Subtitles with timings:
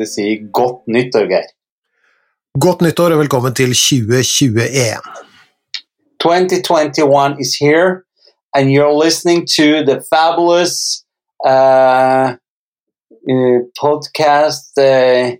[0.00, 1.48] faktisk si godt nyttår, Geir.
[2.60, 4.96] Godt nyttår og velkommen til 2021.
[6.20, 8.02] 2021 is here,
[8.54, 11.04] and you're listening to the fabulous
[11.46, 12.34] uh,
[13.32, 15.36] uh, podcast uh,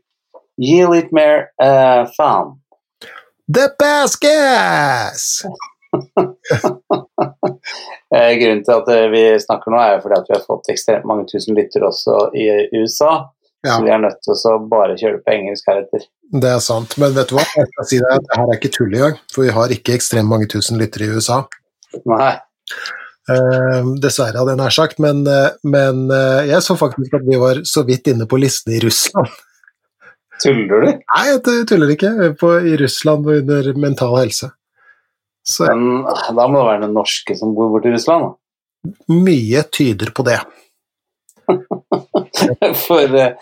[0.61, 2.61] Gi litt mer uh, faen.
[3.49, 5.41] The Baskets!
[8.15, 11.07] Eh, Grunnen til at eh, vi snakker nå, er fordi at vi har fått ekstremt
[11.07, 13.13] mange tusen lyttere også i USA.
[13.67, 16.07] Ja, Så vi er nødt til å bare kjøre på engelsk heretter.
[16.43, 16.97] det er sant.
[17.01, 17.45] Men vet du hva?
[17.59, 19.97] Jeg skal si deg at det her er ikke tull engang, for vi har ikke
[19.99, 21.43] ekstremt mange tusen lyttere i USA.
[22.09, 22.33] Nei.
[23.31, 27.37] Uh, dessverre, hadde jeg nær sagt, men, uh, men uh, jeg så faktisk at vi
[27.39, 29.29] var så vidt inne på listen i Russland.
[30.41, 30.89] Tuller du?
[30.97, 32.15] Nei, jeg tuller ikke.
[32.41, 34.49] På, I Russland og under mental helse.
[35.47, 38.31] Så Men da må det være noen norske som bor borti i Russland.
[38.31, 38.95] da.
[39.13, 40.39] mye tyder på det.
[42.87, 43.35] For eh,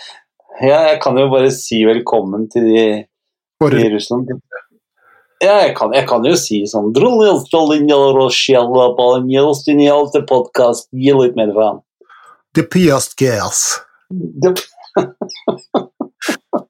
[0.62, 2.84] ja, jeg kan jo bare si velkommen til de
[3.78, 4.30] i Russland.
[5.42, 6.90] Ja, jeg kan, jeg kan jo si sånn
[10.26, 11.78] podcast, Gi litt mer faen.
[12.54, 13.80] the Piastgas.
[14.10, 14.66] Det-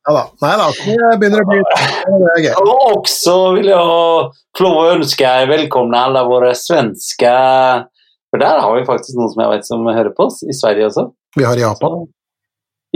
[0.09, 0.23] Ja da.
[0.41, 2.55] Nei da, det begynner å bli Det er gøy.
[2.63, 3.89] Og også vil jeg
[4.57, 7.33] få lov å ønske velkommen alle våre svenske
[8.33, 10.89] For der har vi faktisk noen som jeg vet som hører på oss, i Sverige
[10.89, 11.05] også.
[11.39, 12.07] Vi har Japan.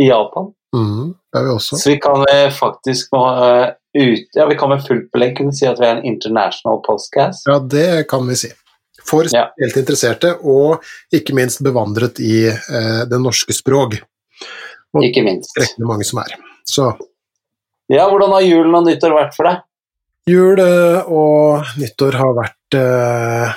[0.01, 0.51] I Japan.
[0.77, 1.77] Mm, det har vi også.
[1.79, 3.67] Så vi kan eh, faktisk eh,
[3.99, 7.45] ut, ja, vi kan med fullt belegg kunne si at vi er en international podcast.
[7.49, 8.51] Ja, det kan vi si.
[9.05, 9.49] For Ja.
[9.53, 13.99] spesielt interesserte, og ikke minst bevandret i eh, det norske språk.
[14.95, 15.53] Og Ikke minst.
[15.59, 16.35] rekkende mange som er.
[16.69, 16.93] Så
[17.91, 19.61] Ja, hvordan har julen og nyttår vært for deg?
[20.31, 23.55] jul og nyttår har vært eh,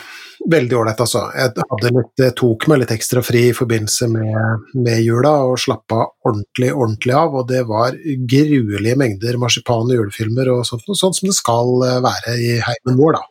[0.52, 1.22] veldig ålreit, altså.
[1.36, 6.72] Jeg litt, tok meg litt ekstra fri i forbindelse med, med jula og slappa ordentlig,
[6.74, 7.98] ordentlig av, og det var
[8.30, 13.00] gruelige mengder marsipan og julefilmer og sånt, sånt som det skal eh, være i heimen
[13.02, 13.24] vår, da.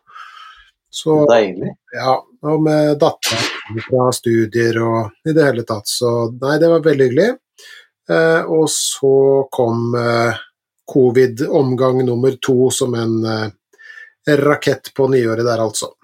[0.94, 1.72] Så Deilig.
[1.94, 6.84] Ja, og med datteren fra studier og i det hele tatt, så nei, det var
[6.84, 7.32] veldig hyggelig.
[8.10, 9.16] Eh, og så
[9.50, 10.42] kom eh,
[10.92, 15.94] covid-omgang nummer to som en eh, rakett på nyåret der, altså.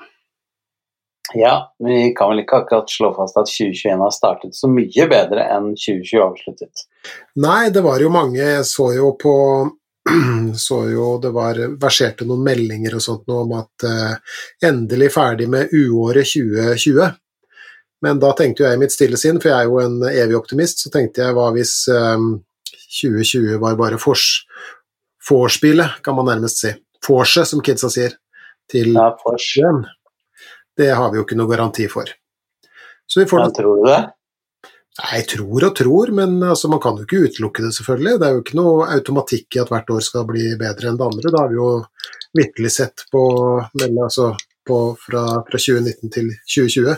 [1.34, 5.44] Ja, vi kan vel ikke akkurat slå fast at 2021 har startet så mye bedre
[5.54, 6.86] enn 2020 avsluttet.
[7.42, 9.34] Nei, det var jo mange, jeg så jo på
[10.66, 14.14] så jo det var verserte noen meldinger og sånt om at eh,
[14.66, 17.18] endelig ferdig med uåret 2020.
[18.00, 20.80] Men da tenkte jeg i mitt stille sinn, for jeg er jo en evig optimist,
[20.80, 22.26] så tenkte jeg hva hvis eh,
[23.00, 24.26] 2020 var bare fors,
[25.28, 26.74] vorspielet, kan man nærmest si.
[27.06, 28.16] Vorset, som kidsa sier,
[28.70, 29.12] til Ja.
[30.80, 32.08] Det har vi jo ikke noe garanti for.
[33.10, 34.00] Så vi får ja, tror du det?
[35.00, 38.18] Nei, tror og tror, men altså, man kan jo ikke utelukke det, selvfølgelig.
[38.20, 41.06] Det er jo ikke noe automatikk i at hvert år skal bli bedre enn det
[41.06, 41.32] andre.
[41.32, 41.70] Da har vi jo
[42.36, 43.22] virkelig sett på,
[43.88, 44.32] altså,
[44.66, 46.96] på fra, fra 2019 til 2020.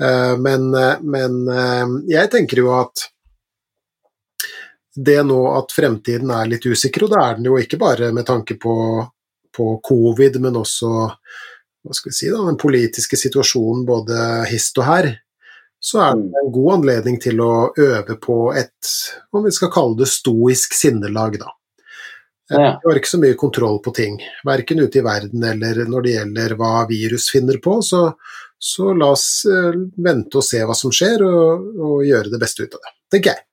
[0.00, 3.06] Eh, men, eh, men eh, jeg tenker jo at
[4.92, 8.26] det nå at fremtiden er litt usikker, og det er den jo ikke bare med
[8.28, 8.74] tanke på,
[9.56, 11.06] på covid, men også
[11.82, 14.18] hva skal vi si da, den politiske situasjonen både
[14.50, 15.10] hist og her,
[15.82, 18.92] så er det en god anledning til å øve på et,
[19.34, 21.50] om vi skal kalle det stoisk sinnelag, da.
[22.52, 22.70] Eh, Ja.
[22.82, 26.16] Vi har ikke så mye kontroll på ting, verken ute i verden eller når det
[26.16, 28.12] gjelder hva virus finner på, så,
[28.58, 32.62] så la oss eh, vente og se hva som skjer, og, og gjøre det beste
[32.62, 33.46] ut av det, tenker jeg.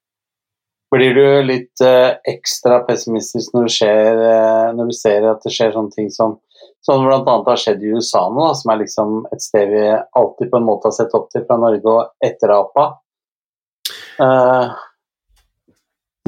[0.89, 5.73] Blir du litt eh, ekstra pessimistisk når det eh, når du ser at det skjer
[5.73, 6.39] sånne ting som
[6.85, 9.83] Sånn blant annet har skjedd i USA nå, da, som er liksom et sted vi
[9.91, 12.85] alltid på en måte har sett opp til fra Norge og etterapa.
[14.19, 14.77] Uh,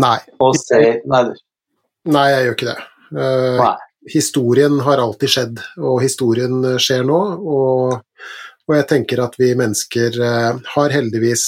[0.02, 1.24] Nei, og ser Nei,
[2.10, 2.78] nei jeg gjør ikke det.
[3.12, 3.74] Uh, nei.
[4.12, 7.20] historien har alltid skjedd, og historien eh, skjer nå.
[7.56, 8.32] Og,
[8.68, 11.46] og jeg tenker at vi mennesker uh, har heldigvis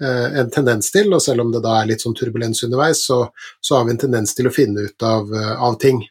[0.00, 3.24] eh, en tendens til, og selv om det da er litt sånn turbulens underveis, så,
[3.60, 6.02] så har vi en tendens til å finne ut av, eh, av ting.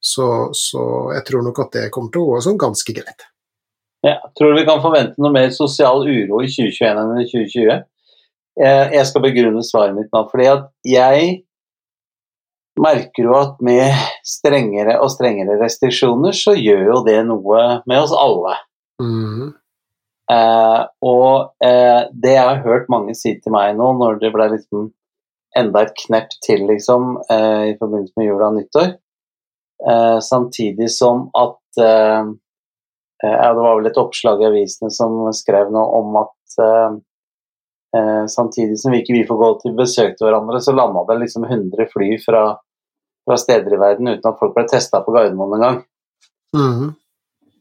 [0.00, 0.26] Så,
[0.56, 0.82] så
[1.14, 3.26] jeg tror nok at det kommer til å gå sånn ganske greit.
[4.06, 7.82] Ja, tror du vi kan forvente noe mer sosial uro i 2021 enn i 2020?
[8.60, 11.30] Eh, Jeg skal begrunne svaret mitt nå, fordi at jeg
[12.80, 13.92] merker jo at med
[14.26, 18.56] strengere og strengere restriksjoner, så gjør jo det noe med oss alle.
[19.02, 19.50] Mm.
[20.30, 24.48] Eh, og eh, det jeg har hørt mange si til meg nå, når det ble
[24.54, 24.90] liksom
[25.58, 28.92] enda et knepp til liksom, eh, i forbindelse med jula og nyttår,
[29.88, 32.22] eh, samtidig som at eh,
[33.24, 36.96] eh, ja, Det var vel et oppslag i avisene som skrev noe om at eh,
[37.96, 41.20] eh, samtidig som vi ikke vi får gå til besøk til hverandre, så landa det
[41.24, 42.44] liksom 100 fly fra,
[43.28, 45.80] fra steder i verden uten at folk ble testa på Gardermoen engang.
[46.56, 46.94] Mhm.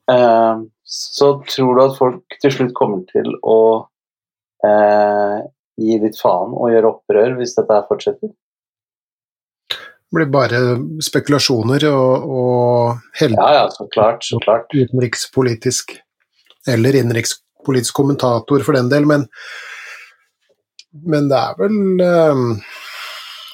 [0.10, 0.58] Eh,
[0.90, 3.60] så tror du at folk til slutt kommer til å
[4.66, 5.36] eh,
[5.80, 8.32] gi litt faen og gjøre opprør hvis dette fortsetter?
[10.10, 10.60] Blir bare
[11.06, 14.24] spekulasjoner og, og held Ja, ja, så klart.
[14.26, 14.72] Så klart.
[14.74, 15.94] utenrikspolitisk
[16.68, 19.26] eller innenrikspolitisk kommentator for den del, men,
[21.06, 22.46] men det er vel um,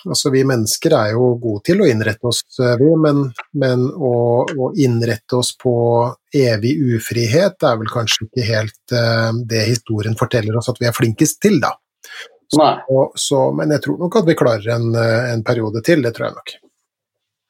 [0.06, 3.24] Altså, vi mennesker er jo gode til å innrette oss, eh, vi, men,
[3.58, 4.12] men å,
[4.46, 5.74] å innrette oss på
[6.30, 10.94] evig ufrihet er vel kanskje ikke helt uh, det historien forteller oss at vi er
[10.94, 11.74] flinkest til, da.
[12.90, 16.14] Og, så, men jeg tror nok at vi klarer en, eh, en periode til, det
[16.16, 16.56] tror jeg nok.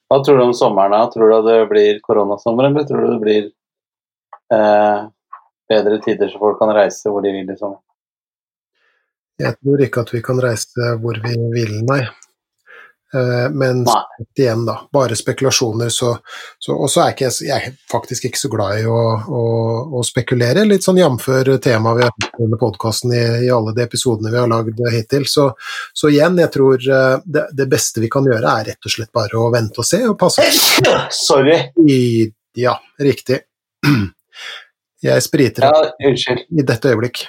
[0.06, 0.94] Hva tror du om sommeren?
[0.94, 1.06] da?
[1.10, 3.48] Tror du det blir koronasommer, eller tror du det blir
[4.54, 5.00] eh,
[5.68, 7.82] bedre tider så folk kan reise hvor de vil i sommer?
[9.42, 12.04] Jeg tror ikke at vi kan reise hvor vi vil, nei.
[13.16, 13.84] Eh, Men
[14.36, 16.10] igjen, da, bare spekulasjoner, så,
[16.58, 18.98] så Og så er ikke jeg, er faktisk ikke så glad i å,
[19.40, 19.42] å,
[19.96, 21.28] å spekulere, litt sånn jf.
[21.64, 25.24] temaet vi har hatt under podkasten i, i alle de episodene vi har lagd hittil.
[25.30, 25.48] Så,
[25.96, 29.12] så igjen, jeg tror eh, det, det beste vi kan gjøre, er rett og slett
[29.16, 30.44] bare å vente og se og passe
[31.26, 31.60] Sorry.
[31.88, 32.00] i
[32.56, 33.42] Ja, riktig.
[35.06, 36.46] Jeg spriter Ja, unnskyld.
[36.50, 37.26] i dette øyeblikk.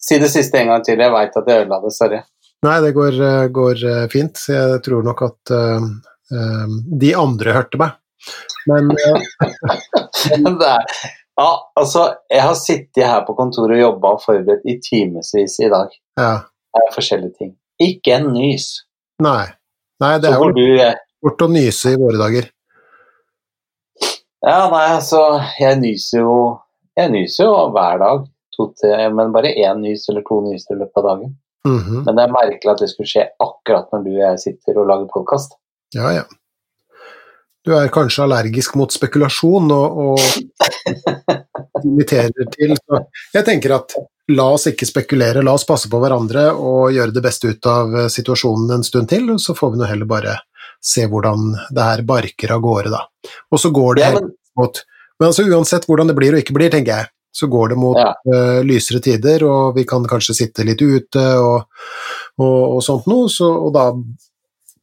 [0.00, 0.98] Si det siste en gang til.
[0.98, 1.90] Jeg veit at jeg ødela det.
[1.92, 2.20] Sorry.
[2.66, 4.42] Nei, det går, eh, går eh, fint.
[4.48, 5.80] Jeg tror nok at uh,
[6.36, 7.96] um, de andre hørte meg.
[8.68, 8.90] Men
[10.68, 10.84] er,
[11.40, 11.48] ja,
[11.80, 15.94] altså, jeg har sittet her på kontoret og jobba og forberedt i timevis i dag.
[16.20, 16.34] ja.
[16.70, 17.48] Det er forskjellige ting.
[17.82, 18.66] Ikke en nys.
[19.24, 19.48] Nei.
[20.00, 22.46] Nei, det er jo eh, å nyse i våre dager.
[24.40, 25.20] Ja, nei, altså,
[25.60, 26.36] jeg nyser jo
[26.96, 28.22] Jeg nyser jo hver dag.
[28.56, 31.34] To til, men bare én nys eller to nys i løpet av dagen.
[31.68, 32.04] Mhm.
[32.06, 34.88] Men det er merkelig at det skulle skje akkurat når du og jeg sitter og
[34.88, 35.56] lager podkast.
[35.96, 36.24] Ja, ja.
[37.66, 40.22] Du er kanskje allergisk mot spekulasjon og, og
[41.84, 43.02] inviterer til så
[43.34, 43.96] Jeg tenker at
[44.32, 47.96] la oss ikke spekulere, la oss passe på hverandre og gjøre det beste ut av
[48.14, 50.38] situasjonen en stund til, og så får vi nå heller bare
[50.80, 53.04] se hvordan det her barker av gårde, da.
[53.52, 54.84] Og så går det Ja, men, mot
[55.20, 57.96] Men altså uansett hvordan det blir og ikke blir, tenker jeg, så går det mot
[57.98, 58.14] Ja.
[58.26, 61.68] uh, lysere tider, og vi kan kanskje sitte litt ute og,
[62.42, 63.84] og, og sånt noe, så, og da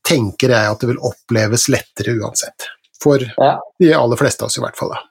[0.07, 2.69] tenker jeg at det vil oppleves lettere uansett.
[3.03, 3.57] For Ja.
[3.79, 5.01] de aller fleste av oss i hvert fall, da.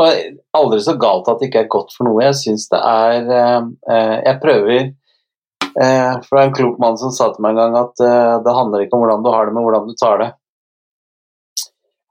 [0.00, 2.22] og aldri så galt at det ikke er godt for noe.
[2.24, 3.66] Jeg syns det er uh,
[4.24, 7.76] Jeg prøver uh, For det er en klok mann som sa til meg en gang
[7.82, 8.00] at
[8.46, 10.30] det handler ikke om hvordan du har det, men hvordan du tar det.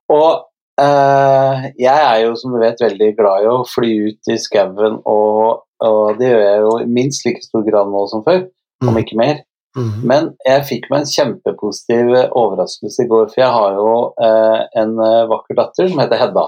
[0.09, 0.45] Og
[0.79, 5.63] jeg er jo, som du vet, veldig glad i å fly ut i skauen, og,
[5.85, 8.45] og det gjør jeg jo i minst like stor grad nå som før,
[8.83, 8.99] om Mhm.
[9.03, 9.41] ikke mer.
[9.77, 10.03] Mhm.
[10.09, 13.91] Men jeg fikk meg en kjempepositiv eh, overraskelse i går, for jeg har jo
[14.25, 16.45] eh, en eh, vakker datter som heter Hedda,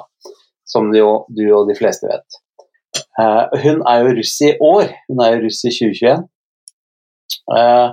[0.65, 0.99] som du,
[1.29, 2.39] du og de fleste vet.
[3.19, 6.25] Eh, hun er jo russ i år, hun er jo russ i 2021.
[7.57, 7.87] Eh,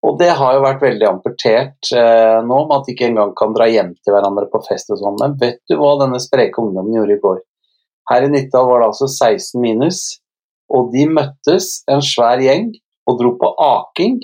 [0.00, 3.52] og det har jo vært veldig ampertert eh, nå, med at de ikke engang kan
[3.56, 5.18] dra hjem til hverandre på fest og sånn.
[5.20, 7.40] Men vet du hva denne spreke ungdommen gjorde i går?
[8.10, 10.00] Her i Nittdal var det altså 16 minus,
[10.72, 12.70] og de møttes, en svær gjeng,
[13.10, 14.20] og dro på aking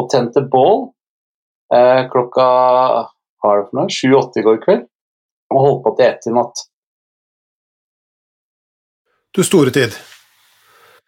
[0.00, 0.88] og tente bål
[1.74, 2.46] eh, klokka
[3.42, 4.86] hva er det for noe, sju-åtte i går kveld,
[5.52, 6.64] og holdt på til ett i natt.
[9.32, 9.94] Du store tid.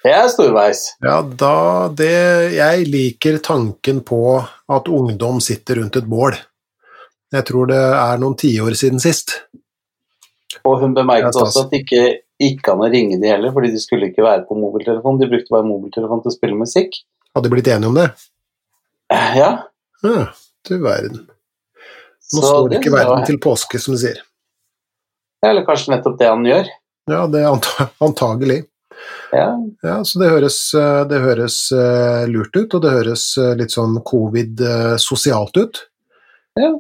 [0.05, 0.83] Det er storveis.
[1.01, 2.11] Ja, da det
[2.59, 4.19] Jeg liker tanken på
[4.69, 6.37] at ungdom sitter rundt et bål.
[7.33, 9.39] Jeg tror det er noen tiår siden sist.
[10.65, 12.03] Og hun bemerket også at det ikke
[12.41, 15.19] gikk an å ringe de heller, fordi de skulle ikke være på mobiltelefon.
[15.21, 17.01] De brukte bare mobiltelefon til å spille musikk.
[17.35, 18.11] Hadde de blitt enige om det?
[19.11, 19.51] Eh, Ja,
[20.05, 20.27] Ja,
[20.69, 21.25] du verden.
[22.35, 24.21] Nå så står det ikke var- verden til påske, som du sier.
[25.43, 26.69] Eller kanskje nettopp det han gjør.
[27.09, 28.67] Ja, det er anta antagelig.
[29.33, 29.49] Ja,
[29.83, 33.75] Ja, så det høres, eh, det høres eh, lurt ut, og det høres eh, litt
[33.75, 35.83] sånn covid-sosialt ut.
[36.55, 36.71] Ja.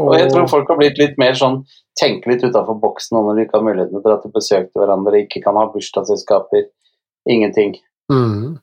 [0.00, 1.58] Og jeg tror folk har blitt litt mer sånn
[2.00, 4.70] tenke litt utafor boksen nå når de ikke har muligheten til å dra til besøk
[4.70, 6.70] til hverandre, ikke kan ha bursdagsselskaper,
[7.28, 7.76] ingenting.
[8.12, 8.56] mm,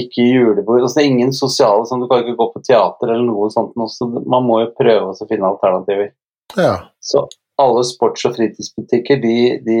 [0.00, 0.82] Ikke julebord.
[0.86, 3.74] Altså, ingen sosiale sånn, Du kan ikke gå på teater eller noe sånt.
[3.90, 6.12] Så man må jo prøve å finne alternativer.
[6.56, 6.88] ja.
[7.00, 7.28] Så
[7.60, 9.36] alle sports- og fritidsbutikker de,
[9.66, 9.80] de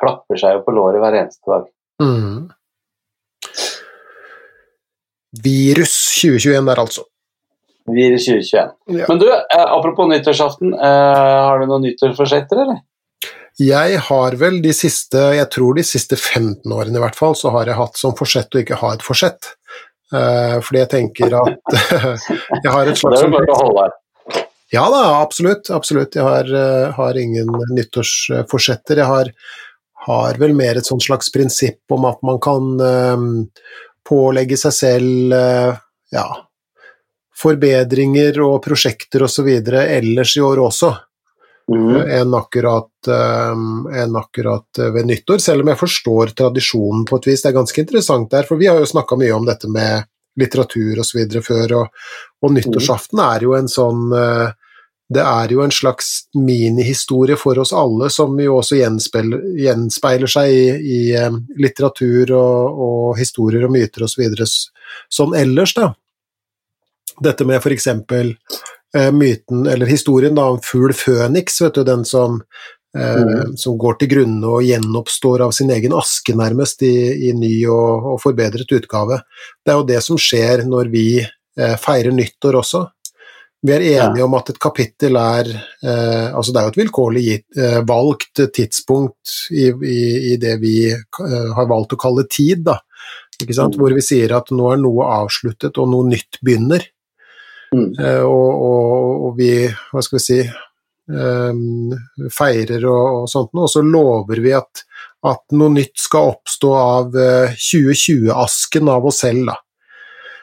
[0.00, 1.70] klapper seg jo på låret hver eneste dag.
[2.02, 2.50] Mm.
[5.42, 7.06] Virus 2021 der, altså.
[7.90, 8.72] Vi er 2021.
[8.98, 9.06] Ja.
[9.08, 10.74] Men du, eh, apropos nyttårsaften.
[10.74, 12.82] Eh, har du noen nyttårsforsetter, eller?
[13.60, 17.52] Jeg har vel de siste, jeg tror de siste 15 årene i hvert fall, så
[17.52, 19.50] har jeg hatt som forsett å ikke ha et forsett.
[20.12, 21.76] Uh, fordi jeg tenker at
[22.64, 23.94] jeg har et slags Det er bare å holde her.
[24.72, 25.68] Ja da, absolutt.
[25.72, 26.16] absolutt.
[26.16, 26.48] Jeg har,
[26.96, 29.02] har ingen nyttårsforsetter.
[29.02, 29.28] Jeg har,
[30.06, 33.26] har, vel mer et sånt slags prinsipp om at man kan eh,
[34.08, 35.36] pålegge seg selv
[36.12, 36.26] ja,
[37.38, 39.48] forbedringer og prosjekter osv.
[39.48, 40.90] ellers i år også.
[41.70, 41.94] Mm.
[42.02, 47.44] Enn, akkurat, en akkurat ved nyttår, selv om jeg forstår tradisjonen på et vis.
[47.44, 50.08] Det er ganske interessant der, for vi har jo snakka mye om dette med
[50.40, 51.22] litteratur osv.
[51.44, 52.04] før, og,
[52.42, 54.52] og nyttårsaften er jo en sånn uh,
[55.14, 60.52] det er jo en slags minihistorie for oss alle, som jo også gjenspeiler, gjenspeiler seg
[60.52, 60.66] i,
[60.96, 64.24] i um, litteratur og, og, historier og myter osv.
[64.42, 64.70] Så
[65.12, 65.92] sånn ellers, da.
[67.22, 68.32] Dette med eksempel
[68.96, 72.42] Eh, myten, eller historien da, om fugl Føniks, vet du, den som,
[72.98, 73.54] eh, mm.
[73.56, 78.10] som går til grunne og gjenoppstår av sin egen aske, nærmest, i, i ny og,
[78.12, 79.22] og, forbedret utgave.
[79.64, 82.84] Det er jo det som skjer når vi eh, feirer nyttår også.
[83.62, 87.22] Vi er enige om at et kapittel er eh, Altså, det er jo et vilkårlig
[87.26, 90.00] gitt, eh, valgt tidspunkt i, i,
[90.32, 92.80] i, det vi eh, har valgt å kalle tid, da.
[93.42, 93.76] Ikke sant?
[93.76, 93.82] Mm.
[93.84, 96.84] Hvor vi sier at nå er noe avsluttet og noe nytt begynner.
[97.72, 97.88] Mm.
[97.96, 99.52] Uh, og, og, og, vi,
[99.92, 100.38] hva skal vi si,
[101.08, 101.92] um,
[102.32, 104.84] feirer og, og sånt og så lover vi at,
[105.24, 109.56] at, noe nytt skal oppstå av uh, eh, 2020-asken av oss selv, da.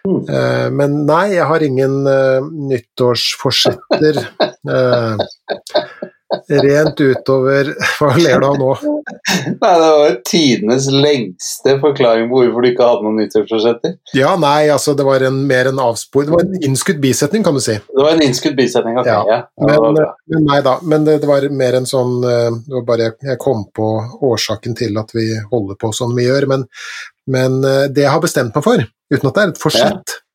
[0.08, 0.22] Mm.
[0.30, 2.00] Uh, men nei, jeg har ingen
[2.70, 4.24] nyttårsforsetter.
[6.50, 8.70] Rent utover Hva ler du av nå?
[8.84, 13.96] Nei, Det var tidenes lengste forklaring på hvorfor du ikke hadde noen nyttårsforsetter.
[14.18, 17.58] Ja, nei, altså det var en, mer en avspor Det var en innskutt bisetning, kan
[17.58, 17.80] du si.
[17.82, 19.10] Det var en innskutt bisetning, ok.
[19.10, 19.24] Ja.
[19.26, 19.40] ja.
[19.66, 19.98] Men,
[20.30, 20.78] men, nei da.
[20.86, 23.90] Men det, det, var mer en sånn Det var bare jeg kom på
[24.30, 26.50] årsaken til at vi holder på som vi gjør.
[26.54, 26.70] Men,
[27.30, 30.26] men det jeg har bestemt meg for, uten at det er et forsett ja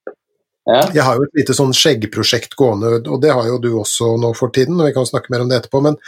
[0.64, 0.80] ja.
[0.94, 4.32] Jeg har jo et lite sånn skjeggprosjekt gående, og det har jo du også nå
[4.36, 5.82] for tiden, og vi kan snakke mer om det etterpå.
[5.84, 5.98] Men,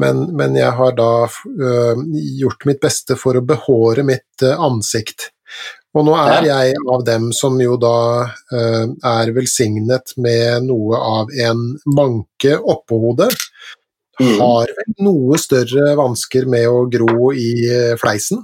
[0.00, 2.00] men, men jeg har da øh,
[2.40, 5.28] gjort mitt beste for å behåre mitt øh, ansikt.
[5.92, 6.56] Og nå er ja.
[6.62, 13.02] jeg av dem som jo da øh, er velsignet med noe av en manke oppå
[13.02, 13.34] hodet.
[14.22, 14.38] Mm.
[14.40, 18.40] Har vel noe større vansker med å gro i øh, fleisen.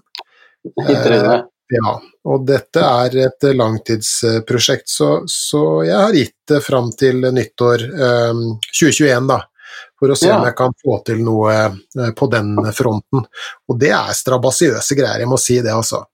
[0.77, 1.49] Trynet.
[1.73, 1.99] Ja,
[2.29, 8.43] og dette er et langtidsprosjekt, så, så jeg har gitt det fram til nyttår eh,
[8.69, 9.41] 2021, da.
[9.99, 10.37] For å se ja.
[10.39, 13.25] om jeg kan få til noe eh, på den fronten.
[13.69, 16.05] Og det er strabasiøse greier, jeg må si det, altså.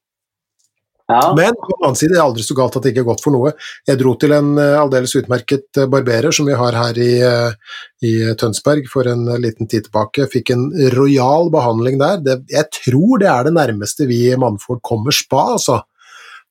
[1.10, 1.34] Ja.
[1.36, 3.20] Men på den annen side, det er aldri så galt at det ikke er godt
[3.20, 3.50] for noe.
[3.84, 7.82] Jeg dro til en uh, aldeles utmerket uh, barberer som vi har her i, uh,
[8.00, 10.24] i, Tønsberg for en liten tid tilbake.
[10.32, 12.22] Fikk en rojal behandling der.
[12.24, 15.82] Det, jeg tror det er det nærmeste vi mannfolk kommer spa, altså.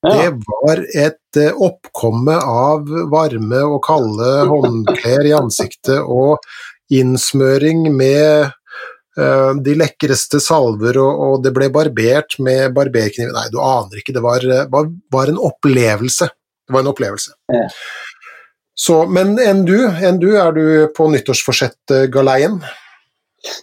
[0.03, 6.43] Det var et oppkomme av varme og kalde håndklær i ansiktet og
[6.91, 8.51] innsmøring med
[9.17, 14.15] Eh, de lekreste salver, og, og, det ble barbert med barberkniv Nei, du aner ikke.
[14.15, 16.29] Det var, eh, var, var en opplevelse.
[16.65, 17.35] Det var en opplevelse.
[17.53, 17.67] Ja.
[18.73, 20.63] Så, men enn du, enn du, er du
[20.97, 22.57] på nyttårsforsett-galeien?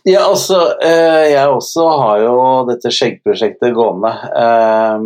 [0.04, 2.34] Ja, altså, eh, jeg også har jo
[2.68, 4.10] dette skjeggprosjektet gående,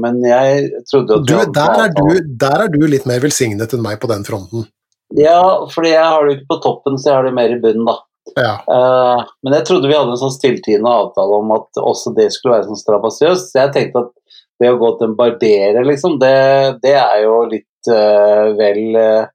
[0.01, 2.09] men jeg trodde at du, der, er du,
[2.43, 4.67] der er du litt mer velsignet enn meg på den fronten.
[5.15, 7.87] Ja, fordi jeg har det ikke på toppen, så jeg har det mer i bunnen,
[7.87, 8.01] da.
[8.35, 8.55] Ja.
[8.67, 12.57] Uh, men jeg trodde vi hadde en sånn stilltiende avtale om at også det skulle
[12.57, 13.53] være sånn strabasiøst.
[13.53, 16.35] Så jeg tenkte at det å gå til en barberer, liksom, det,
[16.83, 19.31] det er jo litt uh, vel uh,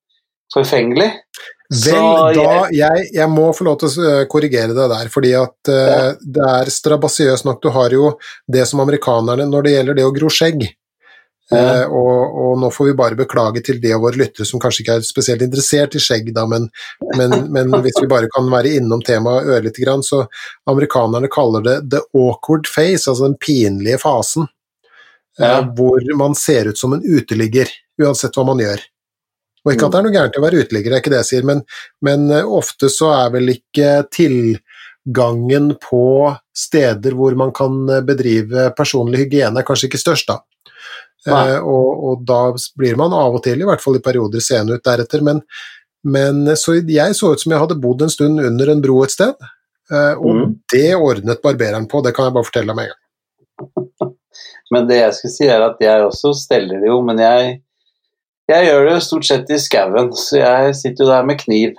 [0.55, 1.10] forfengelig.
[1.70, 6.00] Vel, da jeg, jeg, må få lov til å korrigere deg der, fordi at ja.
[6.18, 7.62] det er strabasiøst nok.
[7.62, 8.16] Du har jo
[8.50, 10.66] det som amerikanerne når det gjelder det å gro skjegg.
[11.50, 14.84] Uh, og, og, nå får vi bare beklage til de av våre lyttere som kanskje
[14.84, 16.68] ikke er spesielt interessert i skjegg, da, men,
[17.18, 20.28] men, men, hvis vi bare kan være innom temaet ørlite grann, så
[20.70, 24.46] amerikanerne kaller det the awkward face, altså den pinlige fasen,
[25.42, 25.64] eh, ja.
[25.66, 28.86] hvor man ser ut som en uteligger, uansett hva man gjør.
[29.66, 31.22] Og ikke at det er noe gærent i å være uteligger, det er ikke det
[31.24, 31.63] jeg sier, men,
[32.06, 36.06] men uh, ofte så er vel ikke tilgangen på
[36.56, 40.39] steder hvor man kan bedrive personlig hygiene, kanskje ikke størst, da.
[41.28, 42.39] Eh, og, og, da
[42.80, 45.24] blir man av og til, i hvert fall i perioder, seende ut deretter.
[45.25, 45.42] Men,
[46.08, 49.16] men, så jeg så ut som jeg hadde bodd en stund under en bro et
[49.16, 49.50] sted,
[49.92, 50.56] eh, og mm.
[50.74, 54.13] det ordnet barbereren på, det kan jeg bare fortelle deg med en gang.
[54.70, 57.58] Men det jeg skulle si, er at jeg også steller det jo, men jeg,
[58.50, 61.77] jeg gjør det jo stort sett i skauen, så jeg sitter jo der med kniv.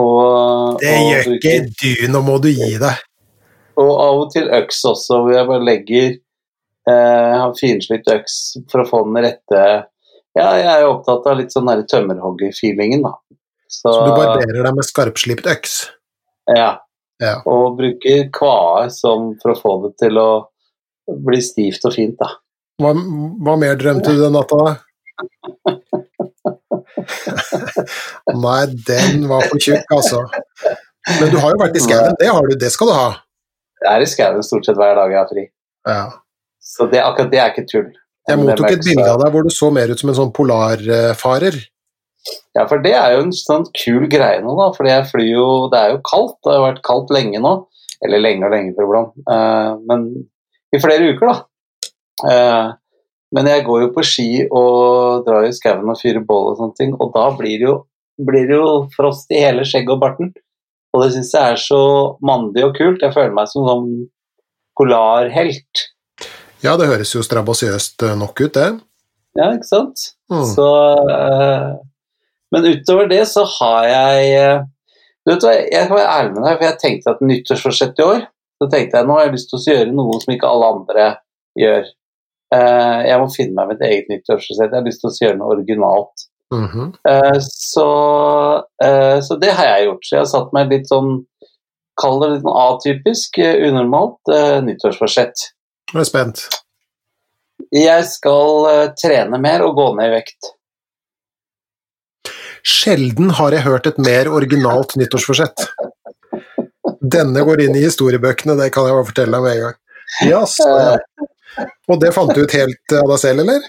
[0.00, 3.06] Og, det gjør ikke du, nå må du gi deg.
[3.80, 8.36] og av og til øks også, hvor jeg bare legger eh, har finslipt øks
[8.72, 9.62] for å få den rette
[10.38, 13.16] Ja, jeg er jo opptatt av litt sånn tømmerhogger-feelingen, da.
[13.66, 15.74] Så, så, du barberer deg med skarpslipt øks?
[16.50, 16.76] Ja.
[17.22, 17.32] ja.
[17.50, 20.30] Og bruker kvae sånn for å få det til å
[21.26, 22.30] bli stivt og fint, da.
[22.80, 24.76] Hva, hva mer drømte du den natta, da?
[28.44, 30.20] Nei, den var for tjukk, altså.
[31.20, 32.28] Men du har jo vært i skauen, det,
[32.60, 33.10] det skal du ha.
[33.80, 35.46] Jeg er i skauen stort sett hver dag jeg har fri.
[35.88, 36.04] Ja.
[36.60, 37.90] Så det, akkurat det er ikke tull.
[38.28, 41.56] Jeg mottok et bilde av deg hvor du så mer ut som en sånn polarfarer.
[42.56, 44.68] Ja, for det er jo en sånn kul greie nå, da.
[44.76, 46.36] For jeg flyr jo Det er jo kaldt.
[46.44, 47.54] Det har vært kaldt lenge nå.
[48.04, 49.16] Eller lenge og lenge, for iblant.
[49.28, 50.06] Uh, men
[50.76, 52.30] i flere uker, da.
[53.34, 56.78] Men jeg går jo på ski og drar i skauen og fyrer bål og sånne
[56.78, 57.76] ting, og da blir det jo,
[58.26, 60.32] blir det jo frost i hele skjegget og barten.
[60.90, 61.82] Og det syns jeg er så
[62.26, 63.04] mandig og kult.
[63.04, 63.90] Jeg føler meg som sånn
[64.78, 65.84] polarhelt.
[66.64, 68.66] Ja, det høres jo strabasiøst eh, nok ut, det.
[69.38, 70.10] Ja, ikke sant.
[70.32, 70.42] Mm.
[70.50, 71.78] Så uh,
[72.50, 74.64] Men utover det så har jeg uh,
[75.22, 78.06] Du vet hva, jeg kan være ærlig med deg, for jeg tenkte at nyttårsforsett i
[78.06, 78.20] år
[78.58, 81.06] Så tenkte jeg nå har jeg lyst til å gjøre noe som ikke alle andre
[81.58, 81.88] gjør.
[82.50, 84.70] Uh, jeg må finne meg mitt eget nyttårsforsett.
[84.70, 86.26] Jeg har lyst til å gjøre noe originalt.
[86.50, 86.86] Mm -hmm.
[87.46, 87.90] så,
[89.22, 90.06] så, det har jeg gjort.
[90.06, 91.26] Så jeg har satt meg litt sånn
[92.00, 94.30] Kall det litt sånn atypisk, unormalt
[94.64, 95.42] nyttårsforsett.
[95.92, 96.42] Jeg er spent.
[97.70, 100.54] Jeg skal trene mer og gå ned i vekt.
[102.66, 105.66] Sjelden har jeg hørt et mer originalt nyttårsforsett.
[107.00, 109.78] Denne går inn i historiebøkene, det kan jeg bare fortelle deg med en gang.
[110.26, 110.96] Yes, ja.
[111.90, 113.64] Og det fant du ut helt av deg selv, eller?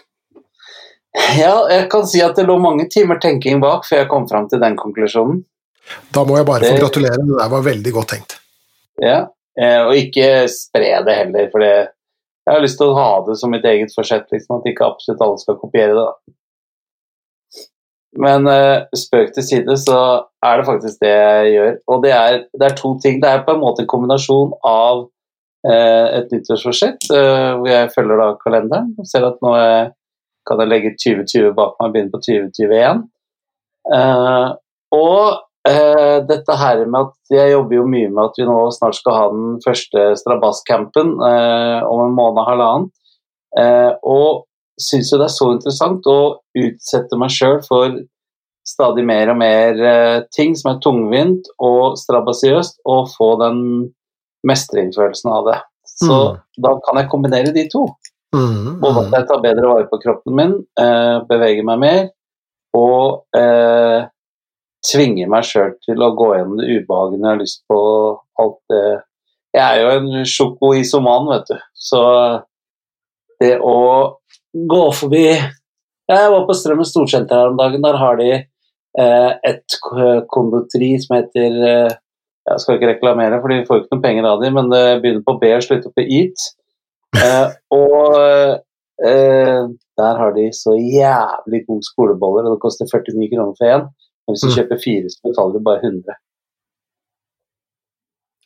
[1.35, 4.47] Ja, jeg kan si at det lå mange timer tenking bak før jeg kom fram
[4.51, 5.41] til den konklusjonen.
[6.15, 8.37] Da må jeg bare få gratulere, det der var veldig godt tenkt.
[9.01, 9.25] Ja,
[9.59, 11.73] eh, og ikke spre det heller, for det
[12.41, 15.21] jeg har lyst til å ha det som mitt eget forsett, liksom, at ikke absolutt
[15.21, 16.07] alle skal kopiere det.
[18.21, 19.99] Men uh, spøk til side, så
[20.43, 21.75] er det faktisk det jeg gjør.
[21.93, 23.21] Og det er, det er to ting.
[23.21, 25.05] Det er på en måte en kombinasjon av
[25.69, 29.53] et nyttårsforsett, uh, hvor jeg følger da kalenderen og ser at nå
[30.49, 33.05] kan jeg legge 2020 bak meg og begynne på 2021.
[34.97, 38.97] og Uh, dette her med at Jeg jobber jo mye med at vi nå snart
[38.97, 42.87] skal ha den første strabascampen om en måned og halvannen.
[44.01, 44.47] Og
[44.81, 46.17] syns jo det er så interessant å
[46.57, 47.93] utsette meg sjøl for
[48.67, 53.61] stadig mer og mer ting som er tungvint og strabasiøst, og få den
[54.47, 55.59] mestringsfølelsen av det.
[55.91, 56.39] Så mm.
[56.65, 57.85] da kan jeg kombinere de to.
[58.35, 60.53] Mm, Både at jeg tar bedre vare på kroppen min,
[61.27, 62.03] beveger meg mer,
[62.77, 63.25] og
[64.87, 67.79] tvinger meg sjøl til å gå gjennom det ubehaget jeg har lyst på
[68.41, 68.85] alt det
[69.51, 72.03] Jeg er jo en sjokoisoman, vet du, så
[73.41, 73.77] det å
[74.53, 77.83] gå forbi Jeg var på Strømmen Storsenter her om dagen.
[77.83, 79.77] Der har de eh, et
[80.33, 81.93] konditori som heter eh,
[82.49, 85.25] Jeg skal ikke reklamere, for de får ikke noen penger av dem, men det begynner
[85.27, 86.47] på B og slutter på EAT.
[87.21, 88.17] Eh, og
[89.05, 89.61] eh,
[90.01, 93.87] der har de så jævlig gode skoleboller, og det koster 49 kroner for én.
[94.29, 94.55] Hvis du mm.
[94.57, 96.19] kjøper fire, så betaler du bare 100.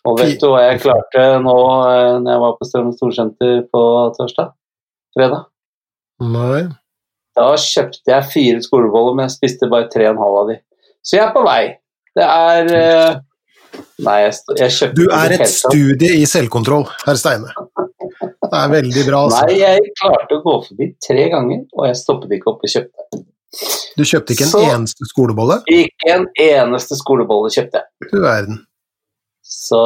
[0.05, 1.55] Og vet du hva jeg klarte nå
[1.89, 3.84] eh, når jeg var på Strømmen Storsenter på
[4.17, 4.51] torsdag?
[5.17, 5.47] Fredag?
[6.21, 6.65] Nei.
[7.36, 10.60] Da kjøpte jeg fire skoleboller, men jeg spiste bare tre og en halv av de.
[11.05, 11.63] Så jeg er på vei.
[12.15, 13.17] Det er eh,
[14.03, 17.53] Nei, jeg, jeg kjøpte Du er et studie i selvkontroll, herr Steine.
[18.45, 19.21] Det er veldig bra.
[19.27, 19.45] Altså.
[19.47, 23.23] Nei, jeg klarte å gå forbi tre ganger, og jeg stoppet ikke opp og kjøpte.
[23.95, 25.62] Du kjøpte ikke en så, eneste skolebolle?
[25.71, 28.10] Ikke en eneste skolebolle kjøpte jeg.
[28.12, 28.60] Du verden.
[29.45, 29.81] Så,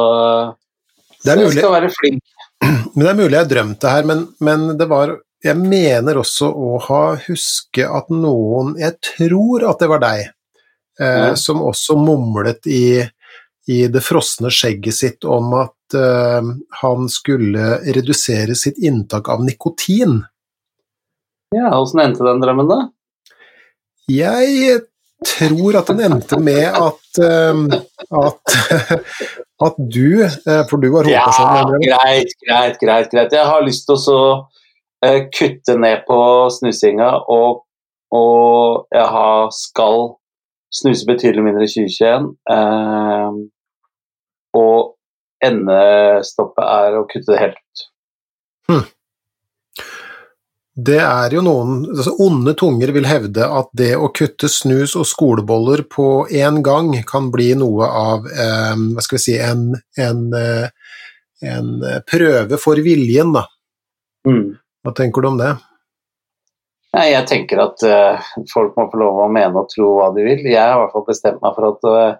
[1.22, 2.22] så jeg skal være flink.
[2.94, 6.74] Men Det er mulig jeg drømte her, men, men det var Jeg mener også å
[6.84, 10.26] ha huske at noen Jeg tror at det var deg,
[11.00, 11.38] eh, mm.
[11.40, 13.00] som også mumlet i,
[13.70, 16.52] i det frosne skjegget sitt om at uh,
[16.82, 20.20] han skulle redusere sitt inntak av nikotin.
[21.54, 22.80] Ja, åssen endte den drømmen, da?
[24.10, 24.80] Jeg
[25.26, 27.78] tror at den endte med at, uh,
[28.24, 28.54] at,
[29.66, 31.74] at du eh, For du var hovedpersonen.
[31.84, 33.34] Ja, greit, greit, greit, greit.
[33.36, 34.22] Jeg har lyst til å
[35.06, 36.20] uh, kutte ned på
[36.58, 37.62] snusinga, og,
[38.14, 40.08] og jeg har, skal
[40.74, 42.30] snuse betydelig mindre i 2021.
[42.50, 43.42] Uh,
[44.56, 44.96] og
[45.44, 47.84] endestoppet er å kutte det helt ut.
[48.70, 48.88] Hmm
[50.84, 55.08] det er jo noen altså Onde tunger vil hevde at det å kutte snus og
[55.08, 60.22] skoleboller på én gang kan bli noe av eh, hva skal vi si, en, en,
[60.36, 60.68] eh,
[61.50, 63.44] en eh, prøve for viljen, da.
[64.28, 64.54] Mm.
[64.84, 65.50] Hva tenker du om det?
[66.96, 70.24] Nei, jeg tenker at uh, folk må få lov å mene og tro hva de
[70.26, 70.40] vil.
[70.50, 72.16] Jeg har i hvert fall bestemt meg for at eh,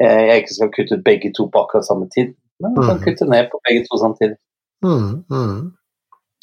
[0.00, 2.34] jeg ikke skal kutte ut begge to på akkurat samme tid.
[2.60, 3.04] Men jeg kan Mhm.
[3.04, 4.36] kutte ned på begge to samtidig.
[4.84, 5.72] Mm, mm.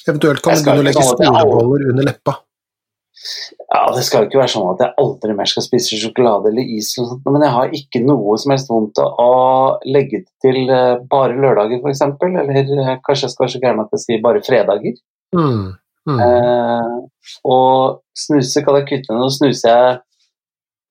[0.08, 2.38] Eventuelt kan du legge sånn skoleboller under leppa.
[3.74, 6.62] Ja, Det skal jo ikke være sånn at jeg aldri mer skal spise sjokolade eller
[6.78, 10.70] is, eller sånt, men jeg har ikke noe som helst vondt av å legge til
[10.70, 12.02] eh, bare lørdager, f.eks.
[12.02, 14.96] Eller eh, kanskje jeg skal være så gæren at jeg sier bare fredager.
[15.36, 15.74] Mm,
[16.08, 16.20] mm.
[16.28, 16.93] Eh,
[17.43, 19.26] og snuse kan jeg kutte ned.
[19.26, 20.00] Nå snuser jeg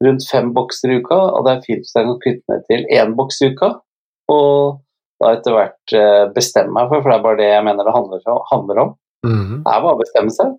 [0.04, 2.84] rundt fem bokser i uka, og det er fint hvis jeg kan kutte ned til
[2.92, 3.70] én boks i uka.
[4.28, 4.80] Og
[5.22, 7.94] da etter hvert eh, bestemme meg for, for det er bare det jeg mener det
[7.96, 8.94] handler, om.
[9.24, 9.62] Mm.
[9.64, 10.54] Det er bare å bestemme seg,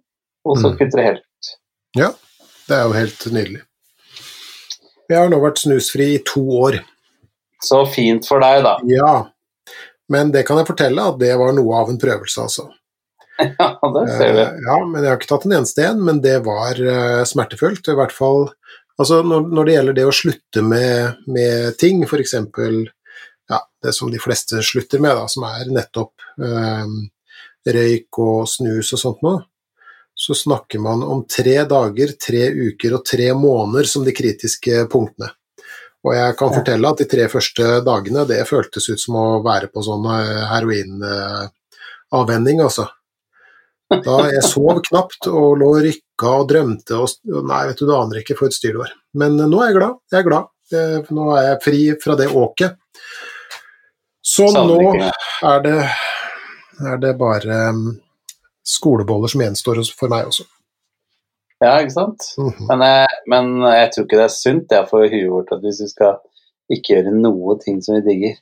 [0.48, 0.78] og så Mm.
[0.80, 1.22] kutter det helt.
[1.22, 1.52] ut.
[1.96, 2.10] Ja,
[2.68, 3.62] Det er jo helt nydelig.
[5.10, 6.80] Jeg har nå vært snusfri i to år.
[7.64, 8.74] Så fint for deg, da.
[8.92, 9.30] Ja,
[10.10, 12.68] men det kan jeg fortelle at det var noe av en prøvelse, altså.
[13.40, 14.40] Ja, det ser du.
[14.42, 17.88] Eh, Ja, men jeg har ikke tatt en eneste en, men det var eh, smertefullt.
[17.88, 18.50] I hvert fall
[18.98, 22.34] altså når, når det gjelder det å slutte med, med ting, f.eks.
[23.48, 26.88] Ja, det som de fleste slutter med, da, som er nettopp eh,
[27.78, 29.44] røyk og snus og sånt noe,
[30.18, 35.30] så snakker man om tre dager, tre uker og tre måneder som de kritiske punktene.
[36.08, 39.68] Og jeg kan fortelle at de tre første dagene, det føltes ut som å være
[39.74, 40.06] på sånn
[40.54, 42.86] heroinavvenning, altså.
[43.88, 45.84] Da jeg sov knapt og lå og
[46.18, 48.94] rykka og drømte og Nei, vet du, du aner ikke for et styr det var.
[49.14, 49.96] Men eh, nå er jeg glad.
[50.12, 50.48] Jeg er glad.
[50.74, 52.78] Eh, Nå er jeg fri fra det åket.
[54.22, 55.78] Så nå er det,
[56.84, 57.94] er det bare um,
[58.68, 60.44] skoleboller som gjenstår for meg også.
[61.64, 62.26] Ja, ikke sant?
[62.38, 62.68] Mhm.
[62.68, 65.64] Men jeg, men jeg tror ikke det er sunt det er for huet vårt at
[65.64, 66.20] hvis vi skal
[66.68, 68.36] ikke gjøre noe ting som vi digger.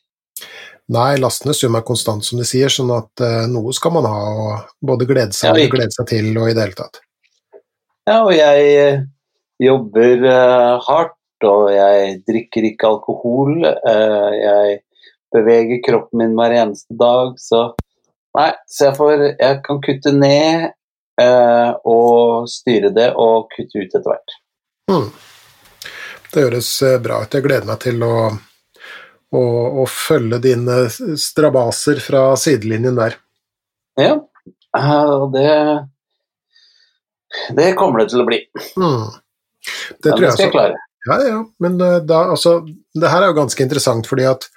[0.96, 4.20] Nei, lastene sum er konstant, som de sier, sånn at uh, noe skal man ha
[4.34, 7.05] og både glede seg Ja, og glede seg til og i det hele tatt.
[8.06, 9.00] Ja, og jeg eh,
[9.66, 13.66] jobber eh, hardt, og jeg drikker ikke alkohol.
[13.66, 14.76] eh, jeg
[15.34, 17.72] beveger kroppen min hver eneste dag, så
[18.36, 20.66] Nei, så jeg får Jeg kan kutte ned
[21.24, 24.36] eh, og styre det og kutte ut etter hvert.
[24.92, 25.08] Mm.
[26.34, 26.70] Det høres
[27.02, 27.32] bra ut.
[27.32, 28.18] Jeg gleder meg til å,
[29.32, 29.44] å,
[29.82, 33.16] å følge dine strabaser fra sidelinjen der.
[33.96, 34.20] Ja,
[35.32, 35.48] det
[37.58, 38.42] Det kommer det til å bli.
[38.80, 39.06] Mm.
[40.02, 40.74] Det Men tror jeg også.
[41.06, 42.60] Ja, ja, men eh, da, altså,
[42.98, 44.48] det her er jo ganske interessant, fordi at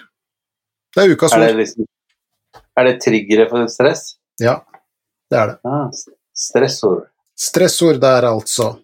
[0.96, 1.86] Det er ukas Er det, liksom,
[2.80, 4.16] er det triggeret for stress?
[4.42, 4.56] Ja,
[5.30, 5.58] det er det.
[5.68, 5.92] Ah,
[6.34, 7.06] stressord.
[7.38, 8.76] Stressord der, altså.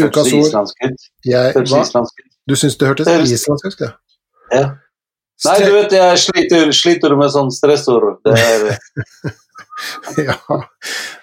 [0.00, 0.70] Ukas ord.
[2.48, 3.80] Du syns det hørtes islandsk ut?
[3.80, 3.90] Ja.
[4.50, 4.64] Ja.
[5.44, 8.18] Nei, du vet, jeg sliter, sliter med sånn stressord.
[8.26, 8.66] Det er,
[10.28, 10.36] ja.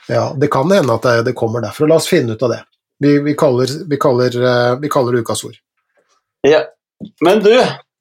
[0.10, 1.90] ja, det kan hende at det, det kommer derfra.
[1.92, 2.64] La oss finne ut av det.
[3.04, 5.60] Vi, vi, kaller, vi, kaller, eh, vi kaller det ukas ord.
[6.48, 6.64] ja.
[7.22, 7.52] Men du,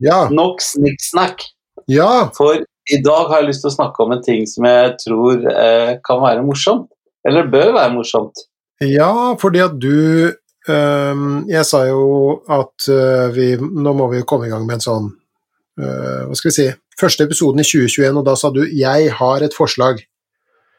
[0.00, 1.42] Ja, nok snikksnakk.
[1.84, 4.94] ja, For i dag har jeg lyst til å snakke om en ting som jeg
[5.02, 6.88] tror eh, kan være morsomt.
[7.26, 8.46] Eller det bør være morsomt.
[8.80, 10.32] ja, fordi at du
[10.66, 14.82] Um, jeg sa jo at uh, vi Nå må vi komme i gang med en
[14.82, 15.04] sånn
[15.78, 16.64] uh, Hva skal vi si
[16.98, 20.00] Første episoden i 2021, og da sa du 'jeg har et forslag'.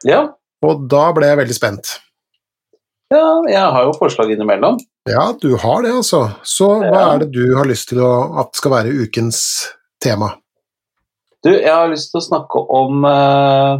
[0.04, 0.34] Ja.
[0.66, 1.92] Og da ble jeg veldig spent.
[3.14, 4.80] ja, jeg har jo forslag innimellom.
[5.06, 6.34] Ja, du har det, altså.
[6.42, 9.38] Så hva er det du har lyst til å, at skal være ukens
[10.02, 10.32] tema?
[11.46, 13.78] Du, jeg har lyst til å snakke om uh,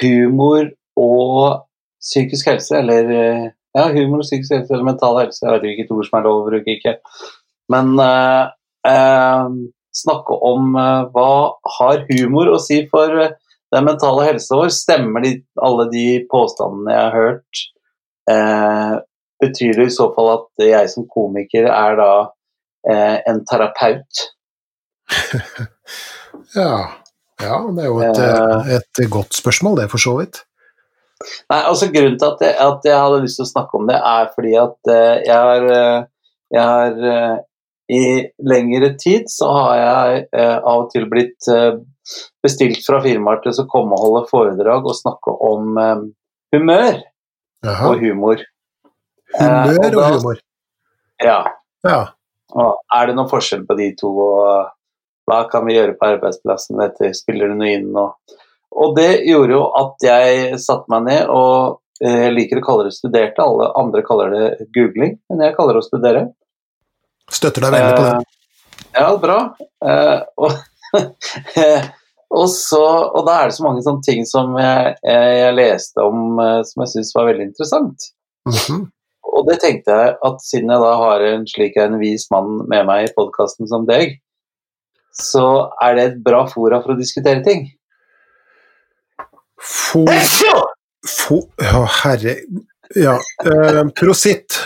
[0.00, 1.66] humor og
[2.00, 5.44] psykisk helse, eller eh, Ja, humor og psykisk helse eller mental helse.
[5.44, 6.96] Jeg vet ikke hvilket ord som er lov å bruke, ikke.
[7.70, 8.48] Men eh,
[8.90, 9.52] eh,
[9.94, 11.34] snakke om eh, hva
[11.76, 13.36] har humor å si for eh,
[13.70, 14.72] den mentale helsa vår?
[14.74, 17.62] Stemmer de, alle de påstandene jeg har hørt?
[18.34, 18.96] Eh,
[19.40, 22.12] betyr det i så fall at jeg som komiker er da
[22.90, 24.26] en terapeut?
[26.54, 26.96] Ja,
[27.42, 28.20] ja det er jo et,
[28.74, 30.40] et godt spørsmål, det, for så vidt.
[31.20, 33.98] Nei, altså Grunnen til at jeg, at jeg hadde lyst til å snakke om det,
[34.10, 36.04] er fordi at eh, jeg har, eh,
[36.56, 37.38] jeg har eh,
[37.90, 38.02] I
[38.46, 41.48] lengre tid så har jeg av og til blitt
[42.38, 45.74] bestilt fra firmaer til å komme og holde foredrag og snakke om
[46.54, 47.00] humør
[47.66, 47.90] Aha.
[47.90, 48.44] og humor.
[49.40, 50.38] Humør og da- humor.
[51.26, 51.40] Ja.
[51.82, 51.98] Ja.
[52.54, 54.70] Og er det noen forskjell på de to, og
[55.26, 56.78] hva kan vi gjøre på arbeidsplassen?
[56.80, 57.90] Dette spiller det noe inn?
[57.90, 58.38] Og,
[58.70, 62.88] og det gjorde jo at jeg satte meg ned og eh, jeg liker å kalle
[62.88, 66.26] det studerte, alle andre kaller det googling, men jeg kaller det å studere.
[67.30, 68.14] Støtter deg veldig på det.
[68.14, 69.40] Eh, ja, bra.
[69.86, 70.54] Eh, og,
[72.38, 76.40] og, så, og da er det så mange sånne ting som jeg, jeg, leste om
[76.66, 78.10] som jeg syns var veldig interessant.
[78.48, 78.88] Mhm.
[79.30, 82.82] Og det tenkte jeg at siden jeg da har en slik en vis mann med
[82.88, 84.16] meg i podkasten som deg,
[85.14, 87.68] så er det et bra fora for å diskutere ting.
[89.60, 90.04] Fo...
[91.06, 91.40] Fo...
[91.62, 92.36] Ja, herre
[92.96, 93.16] Ja.
[93.46, 94.58] Eh, prositt,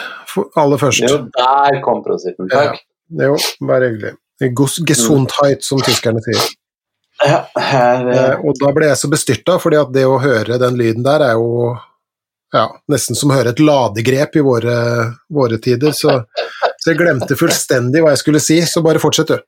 [0.56, 1.04] aller først.
[1.04, 2.80] Jo, der kom prositten, takk.
[3.20, 3.36] Jo,
[3.68, 4.14] bare hyggelig.
[4.88, 6.46] Gesundheit, som tyskerne sier.
[7.24, 10.58] Ja, her, Eh, eh, og da ble jeg så bestyrta, fordi at det å høre
[10.58, 11.76] den lyden der er jo
[12.54, 14.76] ja, nesten som å høre et ladegrep i våre,
[15.32, 15.94] våre tider.
[15.96, 16.20] Så,
[16.78, 19.42] så jeg glemte fullstendig hva jeg skulle si, så bare fortsett, du.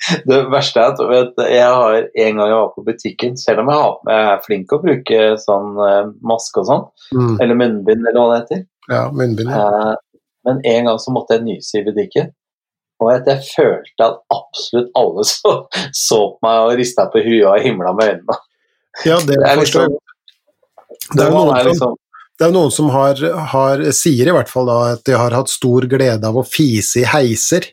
[0.30, 3.70] det verste er at vet, jeg har en gang jeg var på butikken, selv om
[3.72, 7.32] jeg, har, jeg er flink til å bruke sånn eh, maske og sånn, Mm.
[7.42, 8.60] eller munnbind eller hva det heter,
[8.90, 9.50] Ja, munnbind.
[9.50, 9.64] Ja.
[9.90, 9.94] Eh,
[10.46, 12.30] men en gang så måtte jeg nyse i butikken.
[13.00, 15.54] Og at jeg følte at absolutt alle så,
[15.96, 18.38] så på meg og rista på huet og himla med øynene.
[19.08, 19.98] ja, det Det er forstår liksom.
[21.10, 21.98] Det er jo noen som, liksom
[22.40, 23.18] det er noen som har,
[23.52, 27.02] har, sier i hvert fall da at de har hatt stor glede av å fise
[27.02, 27.66] i heiser.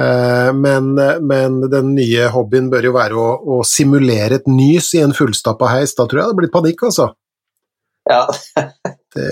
[0.00, 0.94] Eh, men,
[1.28, 5.74] men den nye hobbyen bør jo være å, å simulere et nys i en fullstappa
[5.74, 5.96] heis.
[5.98, 7.12] Da tror jeg det blir panikk, altså.
[8.10, 8.24] ja.
[9.10, 9.26] Det,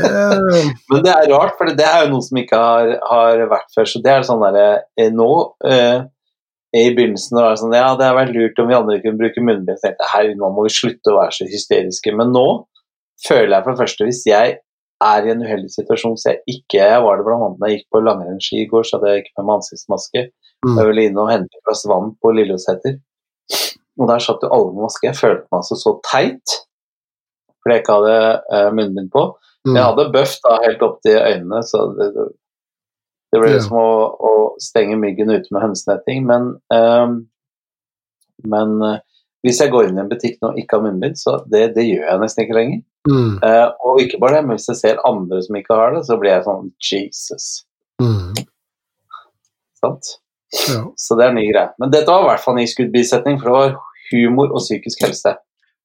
[0.90, 3.86] Men det er rart, for det er jo noe som ikke har, har vært før.
[3.86, 4.64] Så det er sånn derre
[4.98, 5.28] eh, Nå
[5.70, 6.00] eh,
[6.74, 9.44] i begynnelsen var det sånn Ja, det hadde vært lurt om vi andre kunne bruke
[9.44, 9.78] munnbind.
[9.78, 12.14] Så tenkte herregud, nå må vi slutte å være så hysteriske.
[12.18, 12.46] Men nå
[13.28, 14.58] føler jeg for det første Hvis jeg
[15.06, 17.78] er i en uheldig situasjon så jeg ikke Jeg var det blant annet da jeg
[17.78, 20.24] gikk på langrennsski i går, så hadde jeg ikke med meg ansiktsmaske.
[20.66, 20.76] Mm.
[20.78, 22.96] Jeg ville inn og hente et glass vann på Lilleåseter.
[23.98, 25.06] Og der satt jo alle med maske.
[25.08, 26.56] Jeg følte meg altså så teit
[27.58, 28.18] fordi jeg ikke hadde
[28.54, 29.22] eh, munnbind på.
[29.66, 32.06] mm, Jeg hadde bøff da helt opp til øynene, så det,
[33.34, 33.58] det, ble Ja.
[33.64, 33.88] som å,
[34.24, 34.30] å
[34.62, 36.22] stenge myggen ute med hønsenetting.
[36.30, 37.16] Men, ehm,
[38.46, 39.00] men eh,
[39.44, 41.84] hvis jeg går inn i en butikk nå og ikke har munnbind, så det, det
[41.88, 42.80] gjør jeg nesten ikke lenger.
[43.10, 46.04] mm, Eh, og ikke bare det, men hvis jeg ser andre som ikke har det,
[46.08, 47.50] så blir jeg sånn Jesus.
[48.00, 48.38] mm,
[49.82, 50.14] Sant?
[50.68, 50.82] Ja.
[50.96, 51.70] Så det er en ny greie.
[51.78, 53.74] Men dette var i hvert fall en skuddbisetning, for det var
[54.12, 55.34] humor og psykisk helse.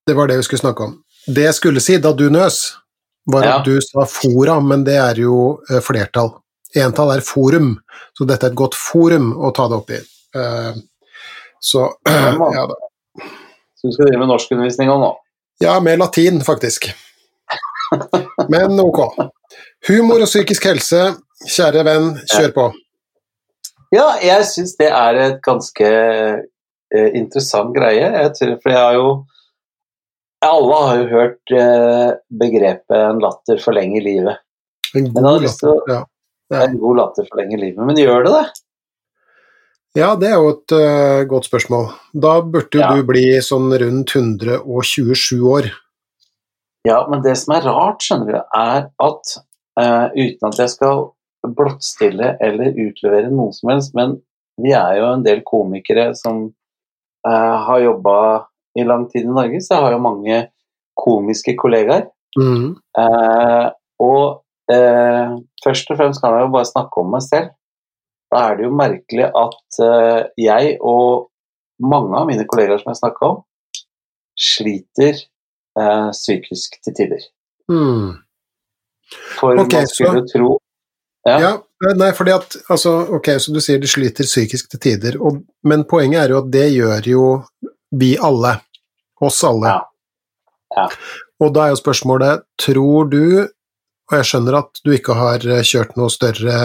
[0.07, 0.93] Det var det vi skulle snakke om.
[1.27, 2.61] Det jeg skulle si da du nøs,
[3.31, 3.57] var Ja.
[3.59, 6.33] at du sa fora, men det er jo eh, flertall.
[6.75, 7.77] Entall er forum,
[8.17, 9.99] så dette er et godt forum å ta det opp i.
[10.35, 10.73] Eh,
[11.63, 12.75] så ja da.
[13.79, 15.11] Så du skal drive med norskundervisning òg nå?
[15.63, 16.89] Ja, med latin, faktisk.
[18.49, 18.99] Men ok.
[19.87, 21.01] Humor og psykisk helse,
[21.47, 22.65] kjære venn, kjør på.
[23.93, 28.07] Ja, jeg syns det er et ganske eh, interessant greie.
[28.09, 29.11] Jeg tror, for jeg har jo
[30.43, 32.09] Alle har jo hørt eh,
[32.41, 34.41] begrepet 'en latter forlenger livet'.
[34.95, 35.93] En god til å latter.
[35.93, 36.01] Ja.
[36.65, 37.79] En god latter forlenger livet.
[37.85, 38.45] Men gjør det det?
[39.95, 41.87] ja, det er jo et uh, godt spørsmål.
[42.13, 42.91] Da burde jo Ja.
[42.95, 45.69] du bli sånn rundt 127 år.
[46.85, 49.35] Ja, men det som er rart, skjønner du, er at
[49.79, 51.13] uh, uten at jeg skal
[51.47, 54.17] blottstille eller utlevere noe som helst, men
[54.61, 56.45] vi er jo en del komikere som
[57.27, 58.17] eh, har jobba
[58.79, 60.39] i lang tid i Norge, så jeg har jo mange
[60.97, 62.07] komiske kollegaer.
[62.37, 62.73] Mm.
[62.99, 63.67] Eh,
[64.01, 67.53] og eh, først og fremst kan jeg jo bare snakke om meg selv.
[68.33, 69.83] Da er det jo merkelig at
[70.41, 71.27] jeg og
[71.85, 73.41] mange av mine kollegaer som jeg snakka om,
[74.39, 75.13] sliter
[75.77, 77.25] eh, psykisk til tider.
[77.69, 78.17] Mm.
[79.37, 80.57] For okay, man skulle så- tro
[81.25, 81.37] Ja.
[81.39, 85.41] Ja, nei, fordi at altså, Ok, så du sier de sliter psykisk til tider, og,
[85.63, 87.25] men poenget er jo at det gjør jo
[87.95, 88.57] vi alle.
[89.23, 89.71] Oss alle.
[89.71, 89.81] Ja.
[90.75, 90.87] Ja.
[91.43, 93.19] Og da er jo spørsmålet, tror du
[94.11, 96.57] og jeg skjønner at du ikke har eh, kjørt noe større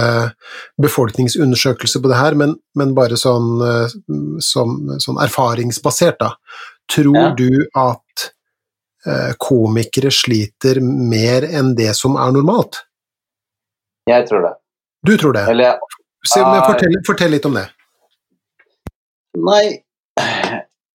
[0.82, 3.60] befolkningsundersøkelse på det her, men, men bare sånn,
[4.42, 6.32] sånn, sånn erfaringsbasert, da.
[6.90, 7.30] Tror Ja.
[7.38, 8.26] du at
[9.06, 12.82] eh, komikere sliter mer enn det som er normalt?
[14.08, 14.54] Jeg tror det.
[15.06, 15.44] Du tror det?
[15.52, 15.70] Eller
[16.26, 16.64] Se, men Ah.
[16.66, 17.68] fortell, fortell litt om det.
[19.38, 19.84] Nei.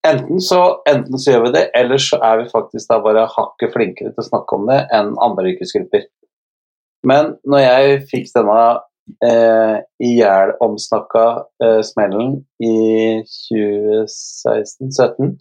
[0.04, 3.72] Enten så, enten så gjør vi det, eller så er vi faktisk da bare hakket
[3.72, 6.02] flinkere til å snakke om det enn andre yrkesgrupper.
[7.08, 8.58] Men når jeg fikk denne
[9.24, 11.24] eh, ihjelomsnakka
[11.64, 15.40] eh, smellen i 2016-2017,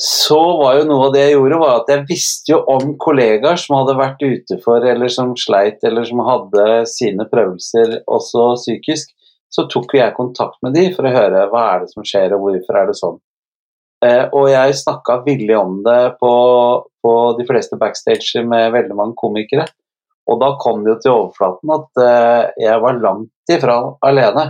[0.00, 3.58] så var jo noe av det jeg gjorde, var at jeg visste jo om kollegaer
[3.60, 9.12] som hadde vært ute for, eller som sleit, eller som hadde sine prøvelser også psykisk
[9.50, 12.44] så tok jeg kontakt med de for å høre hva er det som skjer og
[12.44, 13.18] hvorfor er det sånn.
[14.06, 16.32] Eh, og jeg snakka villig om det på,
[17.04, 19.66] på de fleste backstage med veldig mange komikere.
[20.30, 24.46] Og da kom det jo til overflaten at eh, jeg var langt ifra alene.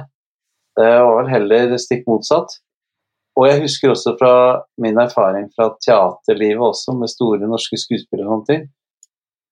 [0.77, 2.61] Det var vel heller stikk motsatt.
[3.39, 4.35] Og jeg husker også fra
[4.83, 8.65] min erfaring fra teaterlivet også, med store norske skuespillere og sånne ting.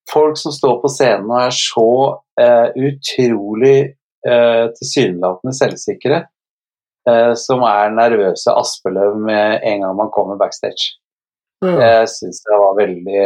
[0.09, 1.91] Folk som står på scenen og er så
[2.41, 3.77] eh, utrolig
[4.27, 6.23] eh, tilsynelatende selvsikre,
[7.09, 10.97] eh, som er nervøse aspeløv med en gang man kommer backstage.
[11.65, 11.77] Ja.
[11.77, 13.23] Jeg syns det var veldig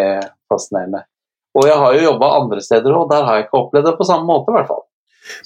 [0.50, 1.04] fascinerende.
[1.52, 4.08] Og jeg har jo jobba andre steder, og der har jeg ikke opplevd det på
[4.08, 4.84] samme måte, i hvert fall.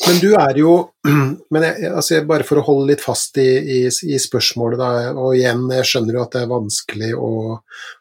[0.07, 0.73] Men du er jo
[1.53, 5.37] men jeg, altså Bare for å holde litt fast i, i, i spørsmålet, da, og
[5.37, 7.31] igjen, jeg skjønner jo at det er vanskelig å,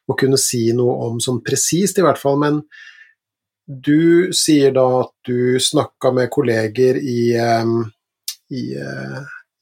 [0.07, 2.61] å kunne si noe om sånn presist, i hvert fall, men
[3.65, 9.15] du sier da at du snakka med kolleger i, i, eh,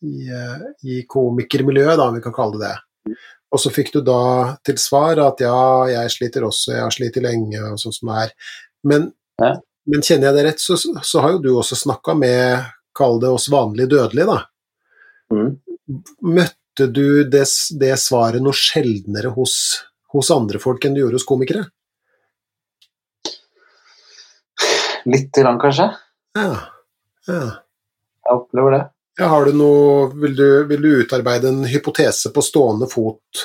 [0.03, 3.17] i, eh, i komikermiljøet, da, om vi kan kalle det det.
[3.53, 5.59] Og så fikk du da til svar at ja,
[5.91, 8.33] jeg sliter også, jeg har slitt lenge, og sånn som det er.
[8.89, 9.13] Men.
[9.89, 13.31] Men kjenner jeg det rett, så, så har jo du også snakka med, kall det
[13.33, 14.39] oss vanlige dødelige, da.
[15.33, 15.49] Mm.
[16.33, 17.45] Møtte du det,
[17.79, 19.55] det svaret noe sjeldnere hos,
[20.13, 21.65] hos andre folk enn du gjorde hos komikere?
[25.09, 25.89] Lite grann, kanskje.
[26.37, 26.51] Ja.
[27.27, 27.41] ja.
[28.23, 28.83] Jeg opplever det.
[29.19, 33.43] Ja, har du noe, vil du, vil du utarbeide en hypotese på stående fot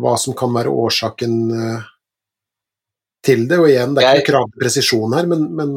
[0.00, 1.84] hva som kan være årsaken eh,
[3.26, 3.58] til det?
[3.62, 5.76] Og igjen, det er ikke krav til presisjon her, men, men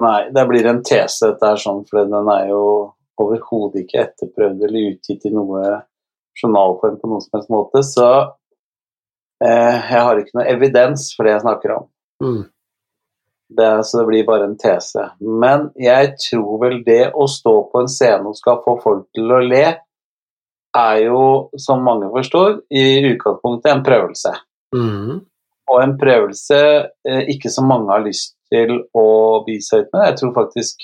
[0.00, 2.62] Nei, det blir en tese, dette her, sånn, for den er jo
[3.20, 5.64] overhodet ikke etterprøvd eller utgitt i noe
[6.40, 7.82] journalform på noen som helst måte.
[7.84, 8.06] Så
[9.44, 11.86] eh, jeg har ikke noe evidens for det jeg snakker om.
[12.24, 12.40] mm,
[13.60, 15.04] Det, så det blir bare en tese.
[15.20, 19.32] Men jeg tror vel det å stå på en scene og skal få folk til
[19.36, 19.66] å le,
[20.80, 21.22] er jo,
[21.58, 24.32] som mange forstår, i utgangspunktet en prøvelse.
[24.76, 25.18] mm,
[25.70, 26.56] Og en prøvelse
[27.06, 29.04] eh, ikke så mange har lyst til å
[29.46, 30.06] by seg ut med.
[30.08, 30.82] Jeg tror faktisk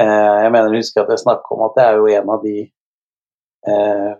[0.00, 2.44] eh, Jeg mener jeg husker at jeg snakket om at det er jo en av
[2.44, 2.56] de
[3.70, 4.10] eh,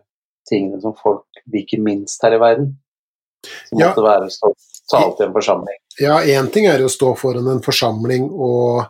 [0.49, 2.73] tingene som folk liker minst her i verden.
[3.69, 3.91] Som Ja.
[3.91, 4.55] måtte være å stå
[4.91, 5.79] tale til en forsamling.
[6.01, 8.89] Ja, én ting er å stå foran en forsamling og,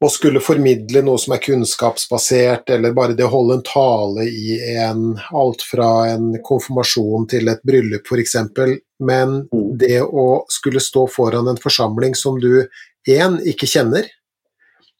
[0.00, 4.58] og skulle formidle noe som er kunnskapsbasert, eller bare det å holde en tale i
[4.78, 8.36] en Alt fra en konfirmasjon til et bryllup, f.eks.
[9.00, 9.78] Men Mm.
[9.78, 12.68] det å skulle stå foran en forsamling som du
[13.08, 14.06] én ikke kjenner,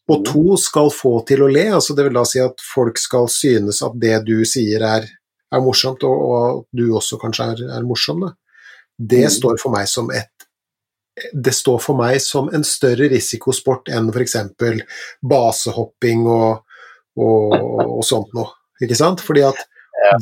[0.09, 0.33] og Mm.
[0.33, 3.83] to skal få til å le, altså det vil da si at folk skal synes
[3.83, 5.07] at det du sier er,
[5.53, 8.33] er morsomt, og, og du også kanskje er, er morsom, da.
[8.99, 9.31] Det Mm.
[9.31, 10.27] står for meg som et
[11.33, 14.37] det står for meg som en større risikosport enn f.eks.
[15.23, 16.79] basehopping og,
[17.19, 17.57] og,
[17.99, 18.55] og sånt noe.
[18.83, 19.23] Ikke sant?
[19.25, 19.65] Fordi at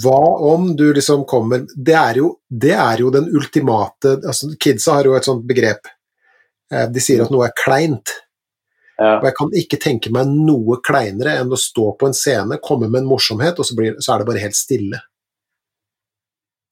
[0.02, 4.96] hva om du liksom kommer Det er jo, det er jo den ultimate altså Kidsa
[4.96, 5.90] har jo et sånt begrep.
[6.72, 8.14] Eh, De sier at noe er kleint.
[8.96, 9.18] Ja.
[9.18, 12.88] Og jeg kan ikke tenke meg noe kleinere enn å stå på en scene, komme
[12.88, 15.02] med en morsomhet, og så, blir, så er det bare helt stille.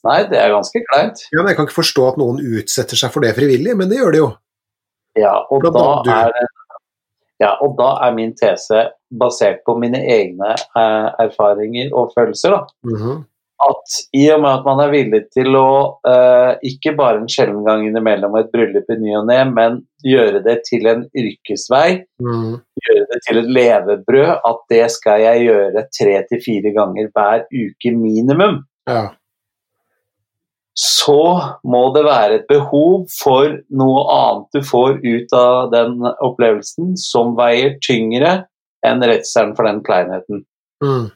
[0.05, 1.23] Nei, det er ganske kleint.
[1.33, 3.99] Ja, men Jeg kan ikke forstå at noen utsetter seg for det frivillig, men det
[4.03, 4.31] gjør de jo.
[5.17, 6.33] Ja, og da er,
[7.41, 12.59] ja, og da er min tese basert på mine egne eh, erfaringer og følelser.
[12.59, 12.67] Da.
[12.91, 13.23] Mhm.
[13.65, 15.69] at i og med at man er villig til å
[16.11, 20.43] eh, ikke bare en sjelden gang innimellom et bryllup i ny og ne, men gjøre
[20.45, 22.59] det til en yrkesvei, Mm.
[22.83, 27.47] gjøre det til et levebrød, at det skal jeg gjøre tre til fire ganger hver
[27.55, 29.07] uke minimum, Ja.
[30.75, 31.21] Så
[31.63, 37.37] må det være et behov for noe annet du får ut av den opplevelsen som
[37.39, 38.41] veier tyngre
[38.85, 40.43] enn redselen for den kleinheten.
[40.83, 41.07] Mm.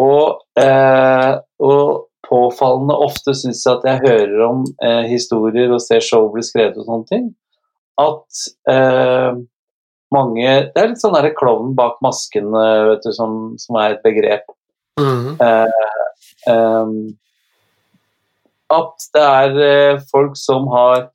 [0.00, 6.00] Og, eh, og påfallende ofte syns jeg at jeg hører om eh, historier og ser
[6.04, 7.30] show bli skrevet og sånne ting,
[8.00, 9.32] at eh,
[10.12, 13.94] mange Det er litt sånn derre klovnen bak masken, eh, vet du, som, som er
[13.94, 14.48] et begrep.
[15.00, 15.38] Mm.
[16.52, 16.96] Ehm,
[18.76, 21.08] at det er eh, folk som har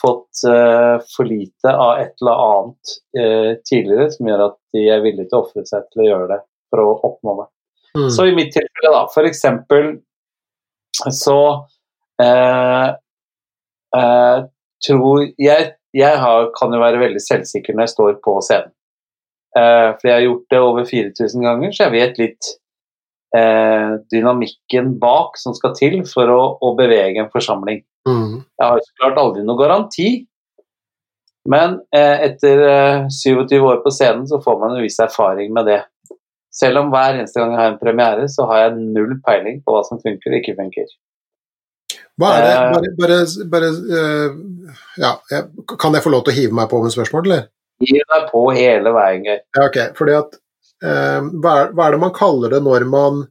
[0.00, 5.04] fått eh, for lite av et eller annet eh, tidligere, som gjør at de er
[5.04, 6.40] villige til å ofre seg til å gjøre det
[6.72, 7.46] for å oppnå det.
[7.96, 8.10] Mm.
[8.12, 9.94] Så i mitt tilfelle, da, for eksempel
[11.12, 11.38] så
[12.22, 12.88] eh,
[13.96, 14.38] eh,
[14.86, 18.72] tror jeg Jeg har, kan jo være veldig selvsikker når jeg står på scenen.
[19.56, 22.48] Eh, for jeg har gjort det over 4000 ganger, så jeg vet litt
[24.12, 27.82] dynamikken bak som skal til for å, å bevege en forsamling.
[28.08, 28.38] Mm.
[28.38, 30.08] Jeg har så klart aldri noen garanti,
[31.50, 35.68] men eh, etter eh, 27 år på scenen så får man en viss erfaring med
[35.70, 35.80] det.
[36.54, 39.74] Selv om hver eneste gang jeg har en premiere, så har jeg null peiling på
[39.74, 40.88] hva som funker og ikke funker.
[42.16, 42.70] Hva er det Eh.
[42.72, 43.18] Bare, bare,
[43.52, 44.30] bare uh,
[44.96, 47.46] Ja, jeg, kan jeg få lov til å hive meg på med spørsmål, eller?
[47.84, 49.42] Gi deg på hele veien, Geir.
[49.52, 49.78] Ja, ok.
[49.98, 50.40] Fordi at eh,
[50.82, 53.22] hva, er, hva er det man kaller det når man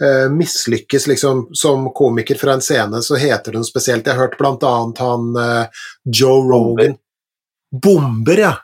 [0.00, 4.06] eh, mislykkes liksom, som komiker fra en scene, så heter det noe spesielt.
[4.06, 6.98] Jeg har hørt annet han eh, Joe Rogan
[7.74, 8.54] Bomber, ja!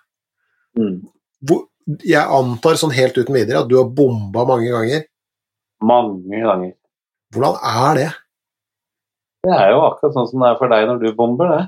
[0.78, 1.00] Mm.
[1.42, 1.64] Hvor,
[2.06, 5.06] jeg antar sånn helt uten videre at du har bomba mange ganger.
[5.82, 6.74] Mange ganger.
[7.34, 8.08] Hvordan er det?
[9.46, 11.64] Det er jo akkurat sånn som det er for deg når du bomber, det.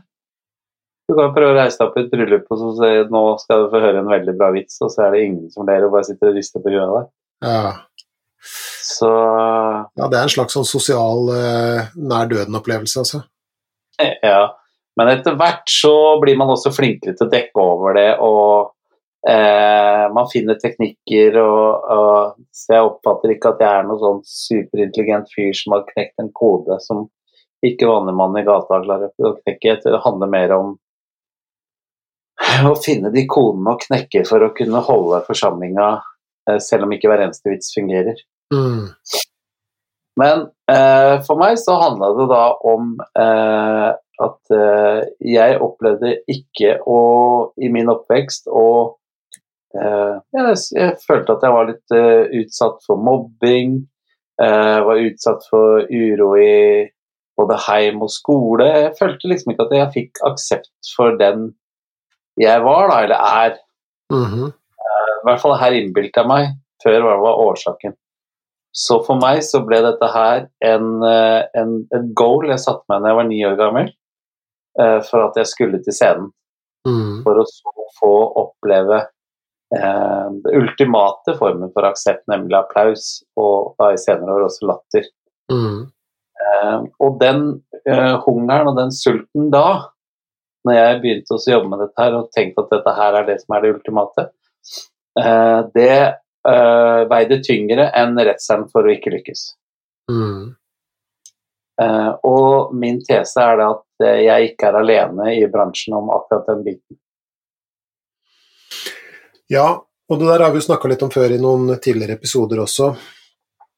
[1.11, 3.65] Du kan prøve å reise deg opp i et bryllup og så si nå skal
[3.65, 5.95] du få høre en veldig bra vits, og så er det ingen som ler og
[5.97, 7.09] bare sitter og rister på huet av deg.
[7.43, 7.73] Ja.
[8.83, 9.09] Så
[9.99, 13.23] ja, det er en slags sånn sosial eh, nær døden-opplevelse, altså.
[14.25, 14.55] Ja,
[14.99, 18.73] men etter hvert så blir man også flinkere til å dekke over det, og
[19.29, 24.23] eh, man finner teknikker, og, og, så jeg oppfatter ikke at jeg er noen sånn
[24.29, 27.07] superintelligent fyr som har knekt en kode som
[27.63, 29.77] ikke vanlige mann i gata klarer å knekke.
[29.85, 30.73] Det handler mer om
[32.69, 35.91] å finne de kodene å knekke for å kunne holde forsamlinga,
[36.49, 38.19] eh, selv om ikke hver eneste vits fungerer.
[38.55, 38.89] Mm.
[40.21, 43.91] Men eh, for meg så handla det da om eh,
[44.23, 46.99] at eh, jeg opplevde ikke å
[47.57, 48.67] I min oppvekst å
[49.73, 53.81] eh, jeg, jeg følte at jeg var litt eh, utsatt for mobbing.
[54.43, 56.53] eh, var utsatt for uro i
[57.41, 58.69] både heim og skole.
[58.69, 61.55] Jeg følte liksom ikke at jeg fikk aksept for den
[62.41, 63.59] jeg var, da, eller er.
[64.13, 64.53] Mhm.
[64.53, 67.95] I hvert fall her innbilte jeg meg før hva var årsaken.
[68.73, 73.03] Så for meg så ble dette her en, eh, en, et goal jeg satte meg
[73.05, 73.91] da jeg var ni år gammel,
[74.81, 76.31] eh, for at jeg skulle til scenen.
[76.89, 77.21] Mm.
[77.23, 77.47] For å
[78.01, 79.03] få oppleve
[79.77, 85.07] eh, det ultimate formen for aksept, nemlig applaus, og da i senere år også latter.
[85.53, 85.85] Mm.
[86.43, 87.45] Eh, og den
[87.85, 89.92] eh, hungeren og den sulten da,
[90.67, 93.39] når jeg begynte å jobbe med dette her og tenkte at dette her er det
[93.43, 94.25] som er det ultimate,
[95.21, 99.45] eh, det eh, veide tyngre enn redselen for å ikke lykkes.
[100.13, 100.53] Mm.
[101.83, 106.53] Eh, og min tese er det at jeg ikke er alene i bransjen om akkurat
[106.53, 106.99] den biten.
[109.51, 112.63] Ja, og det der har vi jo snakka litt om før i noen tidligere episoder
[112.63, 112.93] også.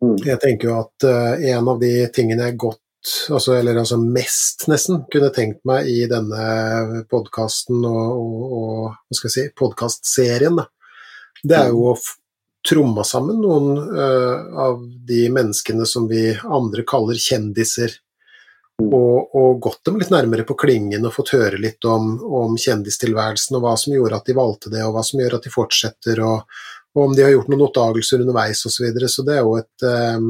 [0.04, 0.16] Mm.
[0.26, 1.06] Jeg tenker jo at
[1.54, 2.83] en av de tingene jeg godt,
[3.30, 8.20] altså, eller altså mest nesten, kunne tenkt meg i denne podkasten og,
[8.58, 10.60] og, og si, podkastserien,
[11.44, 11.96] det er jo å
[12.64, 18.00] tromme sammen noen uh, av de menneskene som vi andre kaller kjendiser.
[18.82, 23.54] Og, og gått dem litt nærmere på klingen og fått høre litt om, om kjendistilværelsen
[23.54, 26.22] og hva som gjorde at de valgte det, og hva som gjør at de fortsetter,
[26.26, 26.56] og,
[26.96, 28.72] og om de har gjort noen oppdagelser underveis osv.
[28.74, 29.10] Så, videre.
[29.12, 30.26] så det er jo et, eh,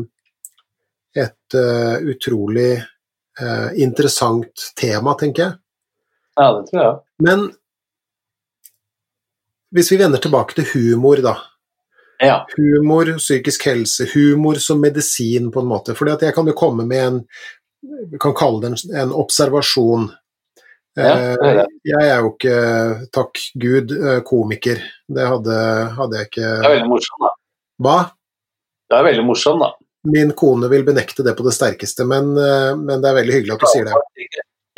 [1.17, 2.79] et uh, utrolig
[3.41, 5.59] uh, interessant tema, tenker jeg.
[6.35, 6.95] Ja, det tror jeg.
[7.23, 7.45] Men
[9.75, 11.37] hvis vi vender tilbake til humor, da.
[12.23, 12.41] Ja.
[12.57, 15.97] Humor, psykisk helse, humor som medisin, på en måte.
[15.99, 17.23] Fordi at jeg kan jo komme med en
[17.85, 20.07] Vi kan kalle det en, en observasjon.
[20.97, 21.65] Ja, det det.
[21.67, 22.55] Eh, jeg er jo ikke,
[23.13, 23.93] takk Gud,
[24.25, 24.81] komiker.
[25.05, 25.57] Det hadde,
[25.99, 27.33] hadde jeg ikke Det er veldig morsomt, da.
[27.85, 27.97] Hva?
[28.89, 29.84] Det er veldig morsomt, da.
[30.05, 33.57] Min kone vil benekte det på det sterkeste, men, eh, men det er veldig hyggelig
[33.57, 34.29] at du sier det.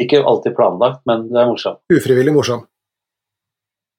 [0.03, 1.81] Ikke, alltid planlagt, men det er morsomt.
[1.93, 2.67] Ufrivillig morsom.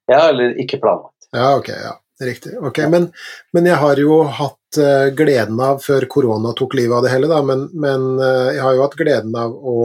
[0.08, 1.28] Ja, eller ikke planlagt.
[1.34, 1.72] Ja, ok.
[1.74, 1.96] ja.
[2.18, 2.56] Riktig.
[2.58, 3.12] Ok, Men,
[3.54, 7.28] men jeg har jo hatt uh, gleden av, før korona tok livet av det hele,
[7.30, 9.76] da, men, men uh, jeg har jo hatt gleden av å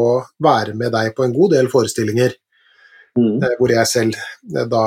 [0.41, 2.33] være med deg på en god del forestillinger.
[3.13, 3.43] Mm.
[3.59, 4.15] Hvor jeg selv,
[4.71, 4.85] da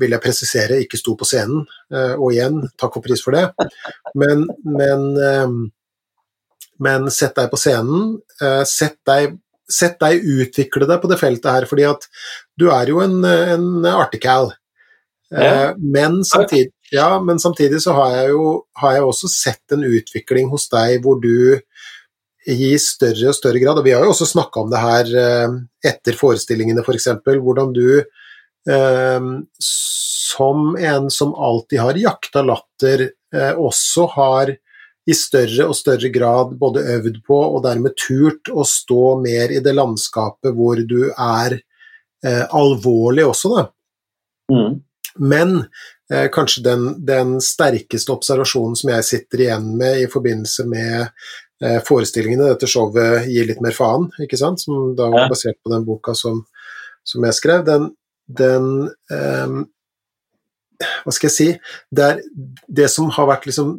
[0.00, 1.60] vil jeg presisere, ikke sto på scenen.
[2.18, 3.68] og igjen, takk og pris for det.
[4.18, 5.04] Men, men,
[6.84, 8.16] men sett deg på scenen.
[8.66, 12.06] sett deg Sett deg utvikle deg på det feltet her, fordi at
[12.56, 14.54] du er jo en, en artical.
[15.28, 15.74] Ja.
[15.76, 18.46] Men samtidig, ja, men samtidig så har jeg jo
[18.80, 21.60] har jeg også sett en utvikling hos deg hvor du
[22.48, 25.56] i større og større grad, og vi har jo også snakka om det her eh,
[25.90, 33.52] etter forestillingene f.eks., for hvordan du eh, som en som alltid har jakta latter, eh,
[33.52, 34.54] også har
[35.08, 39.62] i større og større grad både øvd på og dermed turt å stå mer i
[39.64, 43.64] det landskapet hvor du er eh, alvorlig også, da.
[44.52, 44.78] Mm.
[45.18, 45.54] Men
[46.12, 51.08] eh, kanskje den, den, sterkeste observasjonen som jeg sitter igjen med i forbindelse med
[51.64, 54.62] eh, forestillingene, dette showet 'Gi litt mer faen', ikke sant?
[54.62, 56.44] som da var basert på den boka som,
[57.04, 57.90] som jeg skrev, den,
[58.28, 58.70] den
[59.12, 59.58] eh,
[60.78, 61.48] hva skal jeg si
[61.90, 62.20] det, er,
[62.68, 63.72] det som har vært liksom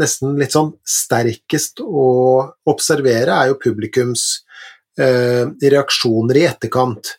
[0.00, 2.06] nesten litt sånn sterkest å
[2.70, 4.26] observere, er jo publikums
[5.00, 7.16] eh, reaksjoner i etterkant.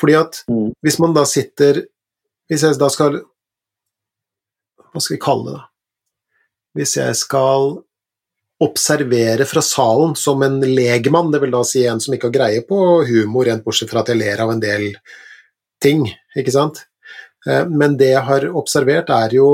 [0.00, 0.68] Fordi at mm.
[0.86, 1.84] hvis man da sitter
[2.50, 3.20] hvis jeg da skal
[4.90, 5.58] Hva skal vi kalle det?
[5.58, 5.66] da?
[6.78, 7.76] Hvis jeg skal
[8.60, 12.64] observere fra salen som en legmann, det vil da si en som ikke har greie
[12.66, 14.90] på humor, rent bortsett fra at jeg ler av en del
[15.82, 16.04] ting,
[16.36, 16.82] ikke sant?
[17.46, 19.50] Eh, men det jeg har observert, er jo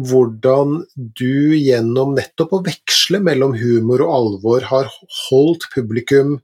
[0.00, 4.88] hvordan du gjennom nettopp å veksle mellom humor og alvor har
[5.26, 6.38] holdt publikum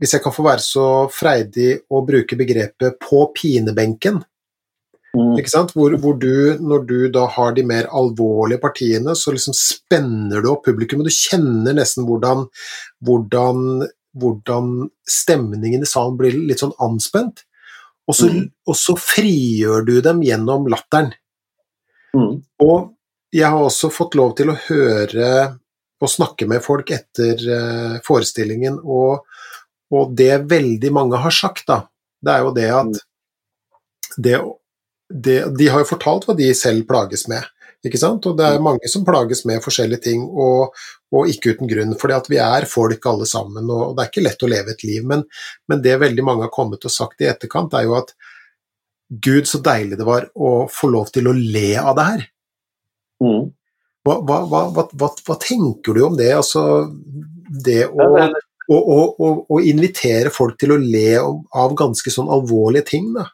[0.00, 4.22] hvis jeg kan få være så freidig å bruke begrepet 'på pinebenken'.
[5.12, 5.34] Mm.
[5.36, 5.74] Ikke sant?
[5.74, 10.52] Hvor, hvor, du, når du da har de mer alvorlige partiene, så liksom spenner du
[10.52, 12.46] opp publikum, og du kjenner nesten hvordan,
[13.04, 17.44] hvordan, hvordan stemningen i salen blir litt sånn anspent.
[18.10, 18.46] Og så, mm.
[18.66, 21.12] og så frigjør du dem gjennom latteren.
[22.16, 22.40] Mm.
[22.66, 22.78] Og
[23.30, 25.30] jeg har også fått lov til å høre
[26.00, 29.20] og snakke med folk etter uh, forestillingen, og
[29.90, 31.82] og det veldig mange har sagt, da,
[32.22, 33.00] det er jo det at mm.
[34.16, 34.36] det,
[35.10, 37.46] det, De har jo fortalt hva de selv plages med,
[37.86, 38.26] ikke sant?
[38.28, 38.66] Og det er mm.
[38.66, 40.74] mange som plages med forskjellige ting, og,
[41.14, 41.94] og ikke uten grunn.
[42.00, 44.84] fordi at vi er folk alle sammen, og det er ikke lett å leve et
[44.86, 45.06] liv.
[45.06, 45.24] Men,
[45.70, 48.12] men det veldig mange har kommet og sagt i etterkant, er jo at
[49.10, 52.28] Gud, så deilig det var å få lov til å le av det her.
[53.24, 53.48] Mm.
[54.06, 56.30] Hva, hva, hva, hva, tenker du om det?
[56.36, 56.62] Altså,
[57.50, 58.30] det å
[58.70, 63.26] å, å, å, invitere folk til å le av ganske sånn alvorlige ting, da.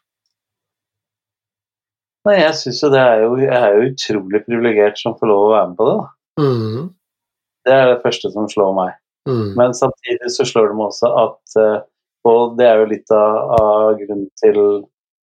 [2.26, 5.42] Nei, jeg syns jo det er jo Jeg er jo utrolig privilegert som får lov
[5.44, 6.06] å være med på det, da.
[6.42, 6.86] Mm.
[7.66, 8.96] Det er det første som slår meg.
[9.26, 9.48] Mm.
[9.58, 11.78] Men samtidig så slår det meg også at eh,
[12.26, 14.60] Og det er jo litt av, av grunnen til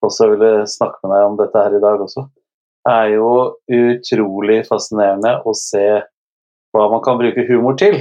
[0.04, 2.22] også jeg ville snakke med deg om dette her i dag også.
[2.86, 3.30] Det er jo
[3.78, 5.84] utrolig fascinerende å se
[6.72, 7.98] hva man kan bruke humor til.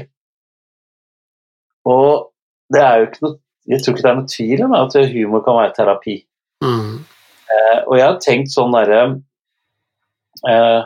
[1.89, 2.29] Og
[2.73, 5.41] det er jo ikke noe Jeg tror ikke det er noe tvil om at humor
[5.43, 6.13] kan være terapi.
[6.63, 6.93] Mm.
[7.47, 9.01] Eh, og jeg har tenkt sånn derre
[10.47, 10.81] eh,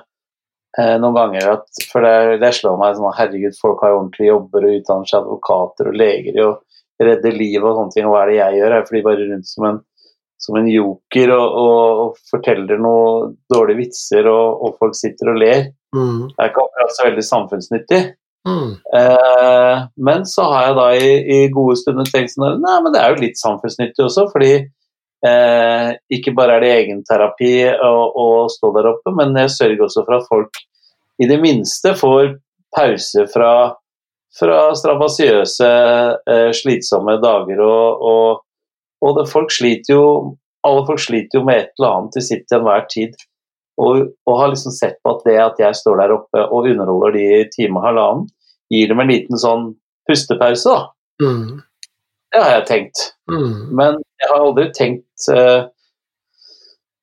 [0.78, 4.34] eh, noen ganger at For det, det slår meg sånn Herregud, folk har jo ordentlige
[4.34, 6.60] jobber og utdanner seg advokater og leger og
[7.02, 8.08] redder liv og sånne ting.
[8.08, 8.78] Og hva er det jeg gjør?
[8.78, 9.80] Jeg flyr bare rundt som en,
[10.42, 15.40] som en joker og, og, og, forteller noen dårlige vitser, og, og folk sitter og
[15.42, 15.64] ler.
[15.96, 16.28] Mm.
[16.30, 18.02] Det er ikke akkurat så veldig samfunnsnyttig.
[18.48, 18.70] Mm.
[18.98, 23.02] Eh, men så har jeg da i, i, gode stunder tenkt sånn Nei, men det
[23.04, 24.56] er jo litt samfunnsnyttig også, fordi
[25.28, 30.06] eh, ikke bare er det egenterapi å, å stå der oppe, men jeg sørger også
[30.08, 30.62] for at folk
[31.22, 32.36] i det minste får
[32.76, 33.54] pause fra,
[34.40, 35.72] fra strabasiøse,
[36.32, 37.62] eh, slitsomme dager.
[37.62, 38.46] Og, og,
[39.06, 40.06] og det, folk sliter jo
[40.68, 43.16] alle folk sliter jo med et eller annet til sitt til enhver tid.
[43.82, 47.16] Og, og, har liksom sett på at det at jeg står der oppe og underholder
[47.16, 48.28] de i time og halvannen,
[48.72, 49.72] gir dem en liten sånn
[50.10, 51.24] pustepause, da.
[51.24, 51.62] Mm.
[52.32, 53.02] Det har jeg tenkt.
[53.32, 53.74] Mm.
[53.80, 55.70] Men jeg har aldri tenkt uh,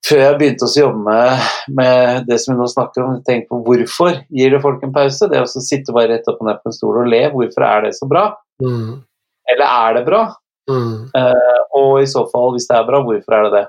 [0.08, 1.46] Før jeg begynte å jobbe med,
[1.76, 5.26] med, det som vi nå snakker om, tenk på hvorfor gir det folk en pause?
[5.28, 7.82] Det å sitte bare rett opp og ned på en stol og le, hvorfor er
[7.84, 8.28] det så bra?
[8.62, 9.02] Mm.
[9.52, 10.22] Eller er det bra?
[10.68, 13.66] Uh, og i så fall, hvis det er bra, hvorfor er det det?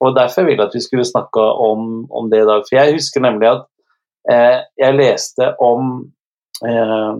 [0.00, 2.64] Og Derfor ville jeg at vi skulle snakke om, om, det i dag.
[2.64, 3.66] For jeg husker nemlig at
[4.32, 5.90] eh, jeg leste om
[6.64, 7.10] eh,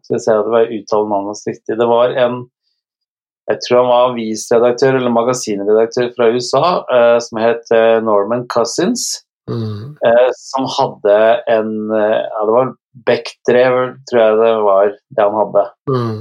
[0.00, 1.76] Skal vi se at det var uttale navnet hans riktig.
[1.76, 2.40] Det var en
[3.50, 9.24] jeg tror han var avisredaktør eller magasinredaktør fra USA eh, som het eh, Norman Cousins.
[9.50, 9.96] Mm.
[10.06, 11.14] Eh, som hadde
[11.50, 12.74] en eh, Ja, det var
[13.06, 13.78] Beck-drev,
[14.10, 15.64] tror jeg det var det han hadde.
[15.90, 16.20] Mm.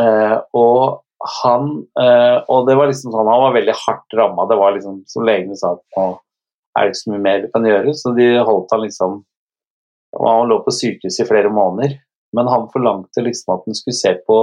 [0.00, 1.02] Eh, og
[1.42, 1.68] han
[2.00, 4.48] eh, Og det var liksom sånn, han var veldig hardt ramma.
[4.48, 6.06] Det var liksom som legene sa at nå
[6.72, 9.18] er det ikke så mye mer vi kan gjøre, så de holdt han liksom
[10.22, 11.98] Han lå på sykehus i flere måneder,
[12.36, 14.38] men han forlangte liksom at han skulle se på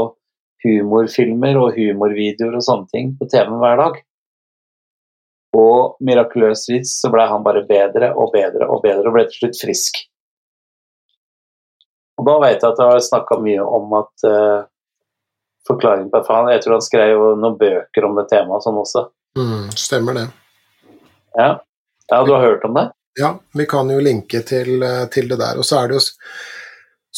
[0.65, 3.99] humorfilmer og humorvideoer og sånne ting på TV-en hver dag.
[5.59, 9.61] Og mirakuløsvis så ble han bare bedre og bedre og bedre og ble til slutt
[9.63, 10.03] frisk.
[12.19, 14.67] Og da vet jeg at jeg har snakka mye om at uh,
[15.67, 19.07] forklaringen på han, Jeg tror han skrev noen bøker om det temaet sånn også.
[19.39, 19.67] Mm.
[19.77, 20.27] Stemmer det.
[21.37, 21.51] Ja.
[22.09, 22.89] ja, du har hørt om det?
[23.19, 25.59] Ja, vi kan jo linke til, eh, til det der.
[25.59, 26.03] Og så er det, jo,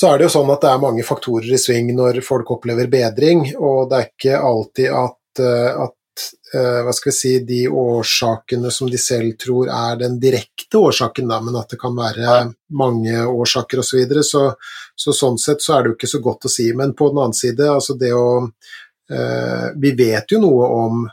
[0.02, 2.88] så er det jo sånn at det er mange faktorer i sving når folk opplever
[2.90, 6.24] bedring, og det er ikke alltid at, eh, at
[6.58, 11.30] eh, hva skal vi si, de årsakene som de selv tror er den direkte årsaken,
[11.30, 12.40] da, men at det kan være
[12.82, 13.92] mange årsaker osv.
[13.92, 14.26] Så, videre.
[14.26, 14.48] så
[14.98, 16.68] Så sånn sett så er det jo ikke så godt å si.
[16.74, 21.10] Men på den annen side, altså det å eh, Vi vet jo noe om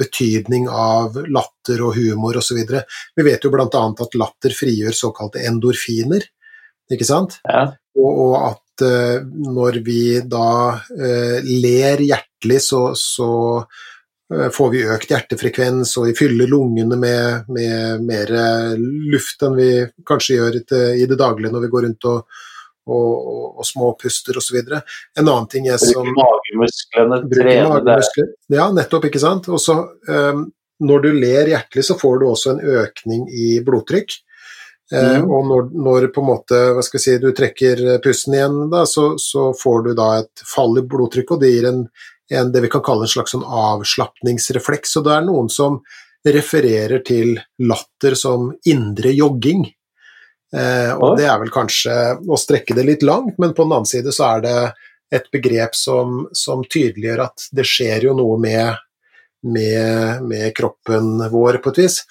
[0.00, 2.56] betydning av latter og humor osv.
[2.56, 3.66] Vi vet jo bl.a.
[3.68, 6.24] at latter frigjør såkalte endorfiner,
[6.90, 7.38] ikke sant?
[7.46, 7.66] Ja.
[7.98, 14.86] Og, og at uh, når vi da uh, ler hjertelig, så, så uh, får vi
[14.94, 18.32] økt hjertefrekvens, og vi fyller lungene med, med mer
[18.78, 19.70] luft enn vi
[20.08, 22.40] kanskje gjør i det, i det daglige når vi går rundt og,
[22.88, 24.58] og, og, og småpuster osv.
[24.72, 28.34] En annen ting er som Bruker magemusklene, trene magemuskler.
[28.52, 29.48] Ja, nettopp, ikke sant.
[29.52, 29.78] Og så,
[30.08, 30.46] um,
[30.82, 34.16] når du ler hjertelig, så får du også en økning i blodtrykk.
[34.92, 35.30] Eh, Mm.
[35.30, 38.82] og når, når på en måte, hva skal jeg si, du trekker pusten igjen, da,
[38.88, 41.82] så, så får du da et fall i blodtrykket, og det gir en,
[42.32, 44.96] en, det vi kan kalle en slags sånn avslapningsrefleks.
[44.98, 45.78] Og det er noen som
[46.26, 49.64] refererer til latter som indre jogging.
[50.52, 51.96] Eh, og det er vel kanskje
[52.28, 54.56] å strekke det litt langt, men på den annen side så er det
[55.12, 58.76] et begrep som, som tydeliggjør at det skjer jo noe med,
[59.44, 62.02] med, med kroppen vår, på et vis.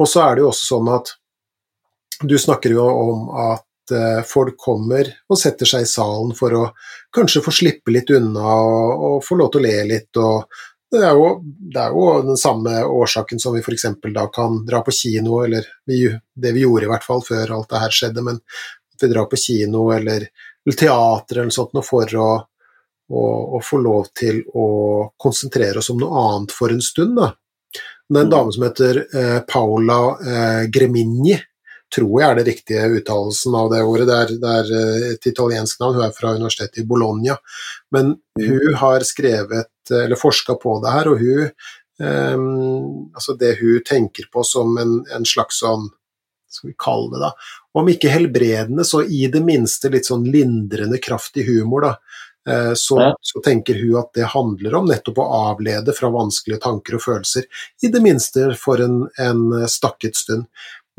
[0.00, 1.12] Og så er det jo også sånn at
[2.22, 6.66] du snakker jo om at eh, folk kommer og setter seg i salen for å
[7.14, 10.10] kanskje få slippe litt unna og, og få lov til å le litt.
[10.20, 10.46] og
[10.92, 11.28] det er, jo,
[11.72, 13.86] det er jo den samme årsaken som vi f.eks.
[14.12, 16.04] da kan dra på kino, eller vi,
[16.36, 19.24] det vi gjorde i hvert fall før alt det her skjedde, men at vi drar
[19.30, 20.26] på kino eller,
[20.66, 22.26] eller teater eller sånt noe for å,
[23.08, 23.22] å,
[23.56, 24.66] å få lov til å
[25.16, 27.16] konsentrere oss om noe annet for en stund.
[27.16, 27.30] da.
[28.12, 31.38] Det er en dame som heter eh, Paula eh, Gremigni,
[31.92, 34.08] tror jeg er det riktige uttalelsen av det ordet.
[34.08, 37.36] Det er, det er eh, et italiensk navn, hun er fra universitetet i Bologna.
[37.94, 41.50] Men hun har skrevet, eh, eller forska på det her, og hun
[42.02, 45.90] um, Altså det hun tenker på som en, en slags sånn
[46.52, 47.30] skal vi kalle det da,
[47.80, 51.94] om ikke helbredende, så i det minste litt sånn lindrende kraftig humor, da.
[52.48, 56.98] Eh, Så, så tenker hun at det handler om nettopp å avlede fra vanskelige tanker
[56.98, 57.46] og følelser,
[57.82, 60.48] i det minste for en, en stakket stund.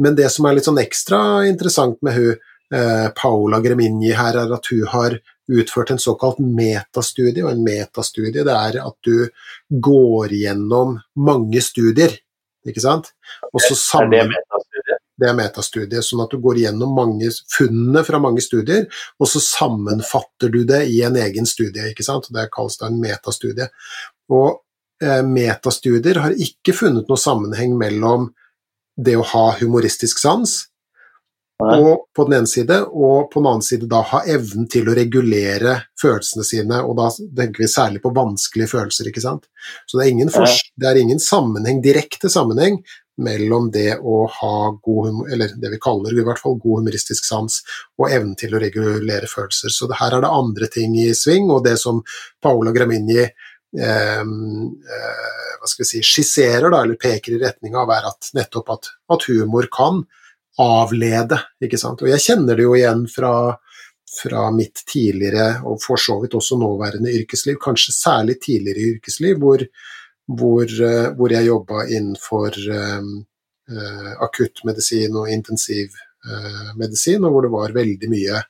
[0.04, 2.42] Men det som er litt sånn ekstra interessant med hun,
[2.74, 5.20] eh, Paola Gremini her, er at hun har
[5.52, 9.28] utført en såkalt metastudie, og en metastudie det er at du
[9.70, 12.16] går gjennom mange studier,
[12.68, 13.12] ikke sant?
[13.52, 14.36] Og så det sammen,
[15.20, 18.88] det er metastudie, sånn at du går gjennom mange funnene fra mange studier,
[19.20, 22.32] og så sammenfatter du det i en egen studie, ikke sant?
[22.34, 23.68] Det kalles da en metastudie.
[24.34, 24.64] Og
[25.04, 28.32] eh, metastudier har ikke funnet noe sammenheng mellom
[28.98, 30.62] det å ha humoristisk sans
[31.64, 34.96] og på den ene side, og på den annen side da ha evnen til å
[34.98, 39.48] regulere følelsene sine, og da tenker vi særlig på vanskelige følelser, ikke sant.
[39.88, 42.82] Så det er ingen, det er ingen sammenheng, direkte sammenheng
[43.22, 47.60] mellom det å ha god eller det vi kaller i hvert fall god humoristisk sans,
[48.02, 49.70] og evnen til å regulere følelser.
[49.70, 52.02] Så det, her er det andre ting i sving, og det som
[52.44, 53.28] Paola Gramini
[53.74, 58.90] hva skal vi si, skisserer, da, eller peker i retning av, er at nettopp at,
[59.16, 60.04] at humor kan
[60.62, 62.04] avlede, ikke sant.
[62.04, 63.34] Og jeg kjenner det jo igjen fra,
[64.22, 69.66] fra mitt tidligere, og for så vidt også nåværende yrkesliv, kanskje særlig tidligere yrkesliv, hvor,
[70.28, 73.12] hvor, eh, hvor jeg jobba innenfor eh,
[73.74, 78.44] eh, akuttmedisin og intensivmedisin, og hvor det var veldig mye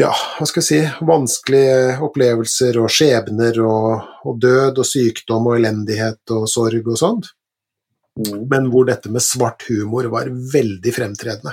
[0.00, 5.58] ja, hva skal jeg si, vanskelige opplevelser og skjebner og, og død og sykdom og
[5.60, 7.30] elendighet og sorg og sånt
[8.18, 8.40] Mm.
[8.50, 11.52] men hvor dette med svart humor var veldig fremtredende.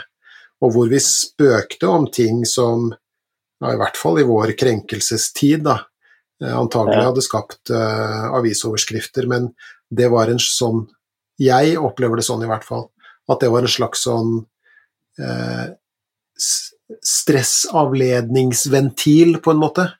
[0.60, 2.88] og hvor vi spøkte om ting som,
[3.62, 5.76] ja, i hvert fall i vår krenkelsestid, da,
[6.42, 9.52] eh, antagelig hadde skapt uh, avisoverskrifter, men
[9.94, 10.88] det var en sånn
[11.40, 12.88] Jeg opplever det sånn, i hvert fall,
[13.30, 14.48] at det var en slags sånn
[16.38, 16.74] s-
[17.04, 19.92] stressavledningsventil, på en måte.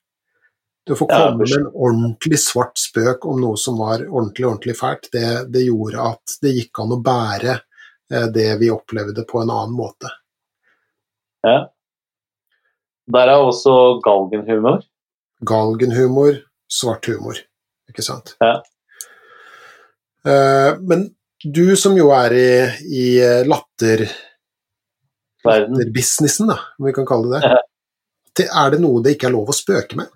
[0.88, 4.76] Det å få komme med en ordentlig svart spøk om noe som var ordentlig, ordentlig
[4.80, 9.42] fælt, det, det gjorde at det gikk an å bære eh, det vi opplevde på
[9.42, 10.08] en annen måte.
[11.44, 11.58] Ja.
[13.12, 14.80] Der er også galgenhumor.
[15.48, 16.34] Galgenhumor,
[16.72, 17.36] svart humor,
[17.92, 18.36] ikke sant.
[18.44, 18.56] Ja.
[20.24, 21.10] Eh, men
[21.44, 22.50] du som jo er i,
[22.88, 23.06] i
[23.48, 24.08] latter,
[25.46, 28.66] Latterbusinessen, da, om vi kan kalle det det, Ja.
[28.66, 30.08] er det noe det ikke er lov å spøke med?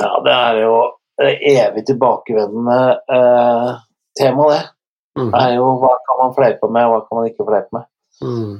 [0.00, 0.74] Ja, det er jo
[1.22, 2.78] evig tilbakevendende
[3.12, 3.70] eh,
[4.18, 4.62] tema, det.
[5.18, 5.30] Mm.
[5.32, 7.84] Det er jo hva kan man fleipe med, og hva kan man ikke fleipe med.
[8.22, 8.54] Mm.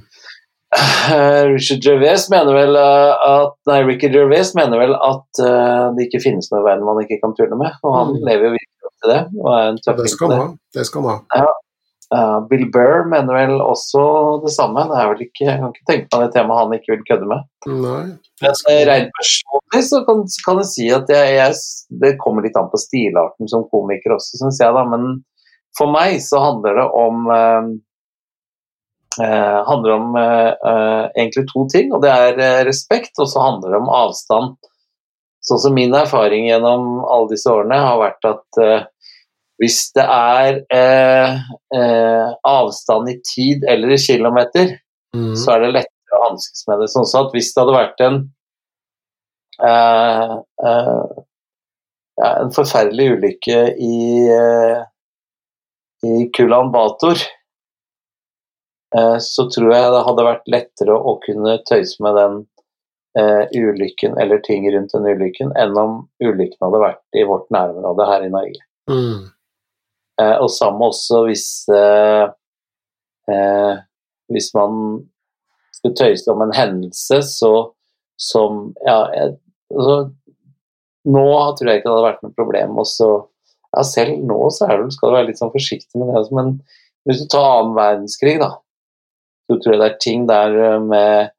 [1.52, 6.22] Richard Gervais mener vel eh, at Nei, Ricky Gervais mener vel at uh, det ikke
[6.24, 7.74] finnes noe i verden man ikke kan tulle med.
[7.84, 8.22] Og han Mm.
[8.28, 9.20] lever jo virkelig opp til det.
[9.42, 10.48] Og er en Det tøffing skal på det.
[10.78, 11.44] Det skal han ha.
[12.12, 14.02] Eh, Bill Burr mener vel også
[14.44, 14.84] det samme.
[14.90, 17.28] Det er vel ikke, jeg kan ikke tenke meg det temaet han ikke vil kødde
[17.30, 17.46] med.
[17.72, 18.02] Nei.
[18.42, 18.58] Men
[18.88, 21.62] rent personlig så kan, kan jeg si at jeg, jeg,
[22.02, 24.74] det kommer litt an på stilarten som komiker også, syns jeg.
[24.76, 25.22] da, Men
[25.78, 27.70] for meg så handler det om uh,
[29.16, 31.94] uh, handler om egentlig to ting.
[31.96, 34.58] og Det er respekt, og så handler det om avstand.
[35.42, 38.64] Sånn som min erfaring gjennom alle disse årene har vært at
[39.62, 41.40] hvis det er eh,
[41.78, 44.78] eh, avstand i tid eller i kilometer,
[45.12, 45.34] Mm.
[45.36, 46.86] så er det lettere å hanskes med det.
[46.88, 48.14] Sånn at hvis det hadde vært en
[49.60, 50.30] eh,
[50.64, 51.02] eh,
[52.16, 53.98] ja, en forferdelig ulykke i,
[54.32, 54.80] eh,
[56.08, 57.20] i Kulan Bator,
[58.96, 62.40] eh, så tror jeg det hadde vært lettere å kunne tøyse med den
[63.20, 68.08] eh, ulykken eller ting rundt den ulykken, enn om ulykken hadde vært i vårt nærområde
[68.08, 68.64] her i Norge.
[68.90, 69.28] Mm.
[70.22, 72.24] Eh, og samme også hvis eh,
[73.32, 73.74] eh,
[74.32, 75.02] hvis man
[75.74, 77.52] skulle tøyse om en hendelse så,
[78.20, 79.38] som ja, jeg,
[79.74, 80.00] altså,
[81.02, 81.22] Nå
[81.58, 82.76] tror jeg ikke det hadde vært noe problem.
[82.78, 83.06] Og så,
[83.74, 86.20] ja, selv nå så det, skal du være litt sånn forsiktig med det.
[86.38, 86.52] Men
[87.08, 88.52] hvis du tar annen verdenskrig, da,
[89.50, 90.54] så tror jeg det er ting der
[90.84, 91.32] med,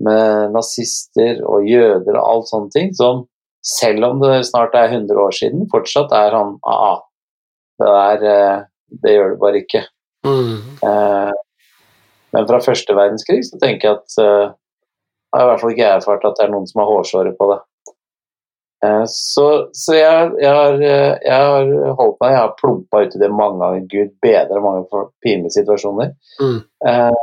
[0.00, 3.26] med nazister og jøder og alt sånne ting som
[3.60, 7.04] selv om det snart er 100 år siden, fortsatt er han ah,
[7.80, 8.62] det, er, eh,
[9.04, 9.82] det gjør det bare ikke.
[10.26, 10.56] Mm.
[10.84, 11.32] Eh,
[12.32, 15.96] Men fra første verdenskrig så tenker jeg at jeg har i hvert fall ikke jeg
[16.00, 17.58] erfart at det er noen som har hårsåre på det.
[18.86, 23.18] Eh, Så, så jeg, jeg, har, eh, jeg har holdt meg, jeg har plumpa uti
[23.22, 26.12] det mange ganger, gud bedre mange pinlige situasjoner.
[26.42, 26.60] Mm.
[26.92, 27.18] Eh,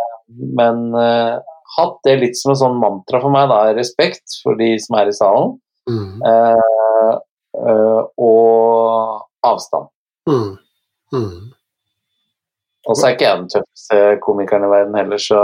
[0.60, 1.38] Men eh,
[1.78, 5.14] hatt det litt som en sånn mantra for meg, da, respekt for de som er
[5.14, 5.56] i salen,
[5.88, 6.20] Mm.
[6.20, 7.14] eh,
[7.64, 9.88] eh, og avstand.
[10.28, 10.58] Mm.
[11.16, 11.54] Mm.
[12.88, 15.42] Og så er ikke jeg den tøffeste komikeren i verden heller, så,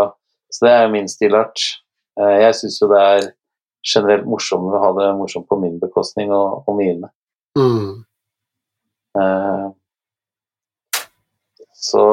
[0.51, 1.63] så det er min stilart.
[2.19, 3.29] Eh, Jeg syns jo det er
[3.83, 7.09] generelt morsommere å ha det morsomt på min bekostning og, og mine.
[7.59, 8.03] Mm.
[9.13, 9.71] Uh,
[11.83, 12.03] Så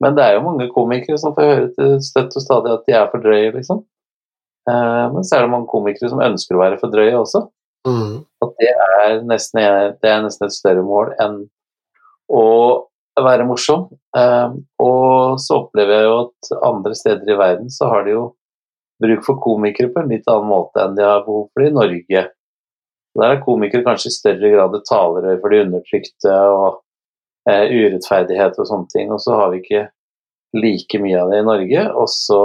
[0.00, 2.94] Men det er jo mange komikere som får høre til støtt og stadig at de
[2.96, 3.82] er for drøye, liksom.
[4.70, 7.42] Uh, Men så er det mange komikere som ønsker å være for drøye også.
[7.88, 8.20] Mm.
[8.44, 9.62] Og det er nesten,
[10.02, 11.38] det er nesten et større mål enn
[12.30, 12.44] å
[13.20, 13.88] være morsom.
[14.16, 18.26] Eh, og så opplever jeg jo at andre steder i verden så har de jo
[19.00, 22.26] bruk for komikere på en litt annen måte enn de har behov for i Norge.
[23.18, 26.66] Der er komikere kanskje i større grad et talerør for de undertrykte og
[27.50, 29.14] eh, urettferdighet og sånne ting.
[29.14, 29.86] Og så har vi ikke
[30.56, 31.86] like mye av det i Norge.
[31.96, 32.42] Og så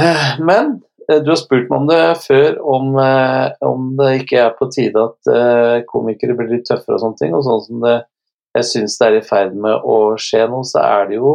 [0.00, 0.78] eh, Men
[1.08, 5.02] du har spurt meg om det før, om, eh, om det ikke er på tide
[5.02, 7.34] at eh, komikere blir litt tøffere og sånne ting.
[7.36, 7.96] Og sånn som det
[8.52, 11.32] jeg syns det er i ferd med å skje nå, så er det jo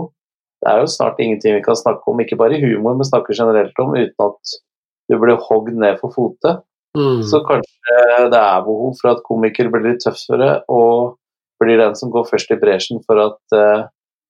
[0.61, 3.38] det er jo snart ingenting vi kan snakke om, ikke bare i humor, men snakker
[3.38, 4.55] generelt om, uten at
[5.07, 6.55] du blir hogd ned for fote.
[6.97, 7.22] Mm.
[7.30, 7.99] Så kanskje
[8.34, 11.20] det er behov for at komikere blir litt tøffere og
[11.61, 13.86] blir den som går først i bresjen for at uh,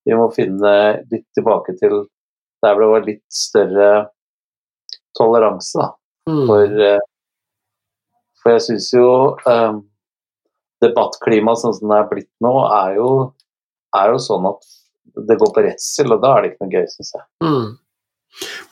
[0.08, 0.74] vi må finne
[1.12, 2.06] litt tilbake til
[2.64, 3.90] der det var litt større
[5.18, 5.88] toleranse, da.
[6.30, 6.44] Mm.
[6.50, 7.04] For, eh,
[8.42, 9.08] for jeg syns jo
[9.48, 9.82] um,
[10.84, 13.10] debattklimaet sånn som det er blitt nå, er jo,
[13.98, 14.68] er jo sånn at
[15.28, 17.26] det går på redsel, og da er det ikke noe gøy, syns jeg.
[17.48, 17.68] Mm.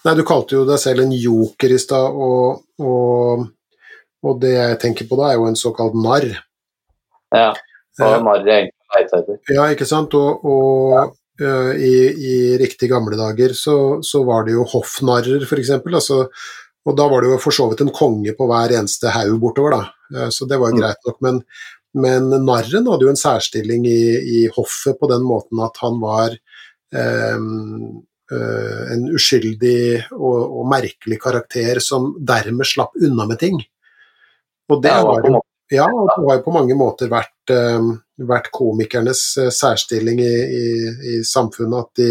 [0.06, 3.46] Nei, du kalte jo deg selv en joker i stad, og, og,
[4.26, 6.28] og det jeg tenker på da, er jo en såkalt narr.
[7.34, 7.48] Ja,
[7.98, 8.10] Ja.
[8.12, 9.40] og narr er egentlig leter etter.
[9.56, 10.14] Ja, ikke sant?
[10.20, 11.06] Og, og uh,
[11.36, 13.74] i, i riktig gamle dager så,
[14.06, 15.72] så, var det jo hoffnarrer, f.eks.
[15.82, 16.22] Altså,
[16.86, 19.78] og da var det jo for så vidt en konge på hver eneste haug bortover,
[19.78, 19.84] da.
[20.14, 20.82] Uh, så det var jo mm.
[20.84, 21.22] greit nok.
[21.26, 21.40] Men,
[22.06, 24.02] men narren hadde jo en særstilling i,
[24.40, 26.36] i, hoffet på den måten at han var
[26.94, 29.80] um, uh, en uskyldig
[30.14, 33.62] og, og, merkelig karakter som dermed slapp unna med ting.
[34.70, 35.26] Og det var
[35.74, 37.90] ja, og det har jo på mange måter vært, uh,
[38.30, 40.66] vært komikernes uh, særstilling i, i,
[41.16, 41.80] i, samfunnet.
[41.80, 42.10] At de,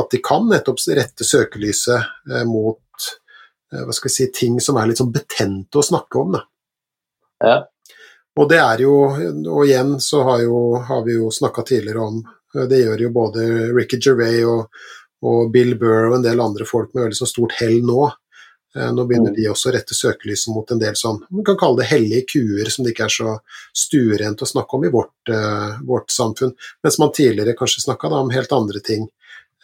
[0.00, 2.78] at de, kan nettopp rette søkelyset uh, mot
[3.72, 6.34] hva skal vi si, ting som er litt sånn betente å snakke om.
[6.36, 6.42] Da.
[7.40, 7.54] Ja.
[8.36, 8.92] Og det er jo,
[9.48, 12.20] og igjen så har, jo, har vi jo snakka tidligere om
[12.68, 14.68] Det gjør jo både Ricky Gervais og,
[15.24, 18.10] og Bill Burr og en del andre folk med veldig så stort hell nå.
[18.76, 19.36] Eh, nå begynner mm.
[19.36, 22.70] de også å rette søkelyset mot en del sånn, man kan kalle det hellige kuer,
[22.72, 23.32] som det ikke er så
[23.76, 26.54] stuerent å snakke om i vårt, uh, vårt samfunn.
[26.84, 29.04] Mens man tidligere kanskje snakka om helt andre ting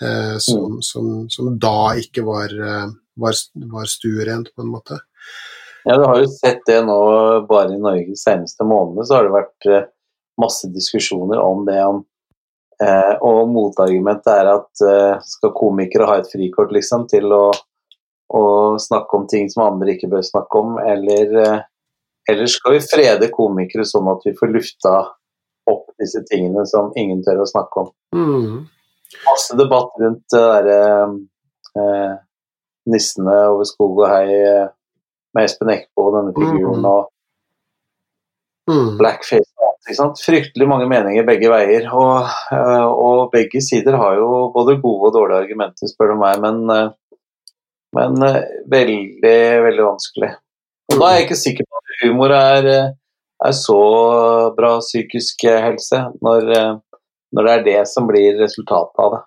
[0.02, 0.82] uh, som, mm.
[0.84, 3.38] som, som, da ikke var, uh, var,
[3.72, 5.00] var stuerent, på en måte.
[5.88, 6.98] Ja, du har jo sett det nå
[7.48, 9.88] bare i Norge de seneste månedene, så har det vært
[10.38, 12.04] masse diskusjoner om det om
[13.24, 14.82] Og motargumentet er at
[15.26, 17.40] skal komikere ha et frikort liksom til å
[18.28, 21.60] og snakke om ting som andre ikke bør snakke om, eller, eh,
[22.28, 24.94] eller skal vi frede komikere sånn at vi får lufta
[25.68, 27.92] opp disse tingene som ingen tør å snakke om.
[28.16, 28.66] Mm.
[29.24, 30.80] Masse debatt rundt det derre
[31.80, 32.16] eh,
[32.88, 34.66] nissene over skog og hei eh,
[35.36, 36.88] med Espen Eckbo og denne figuren mm.
[36.88, 37.02] og
[38.72, 38.90] mm.
[39.00, 39.54] blackface.
[40.20, 41.88] Fryktelig mange meninger begge veier.
[41.96, 46.44] Og, eh, og, begge sider har jo både gode og dårlige argumenter, spør du meg.
[46.44, 46.92] Men
[47.96, 50.32] men uh, veldig, veldig vanskelig.
[50.92, 52.92] Og da er jeg ikke sikker på at humor er, eh,
[53.44, 53.80] er så
[54.56, 57.04] bra psykisk helse, når, uh,
[57.36, 59.22] når, det er det som blir resultatet av det.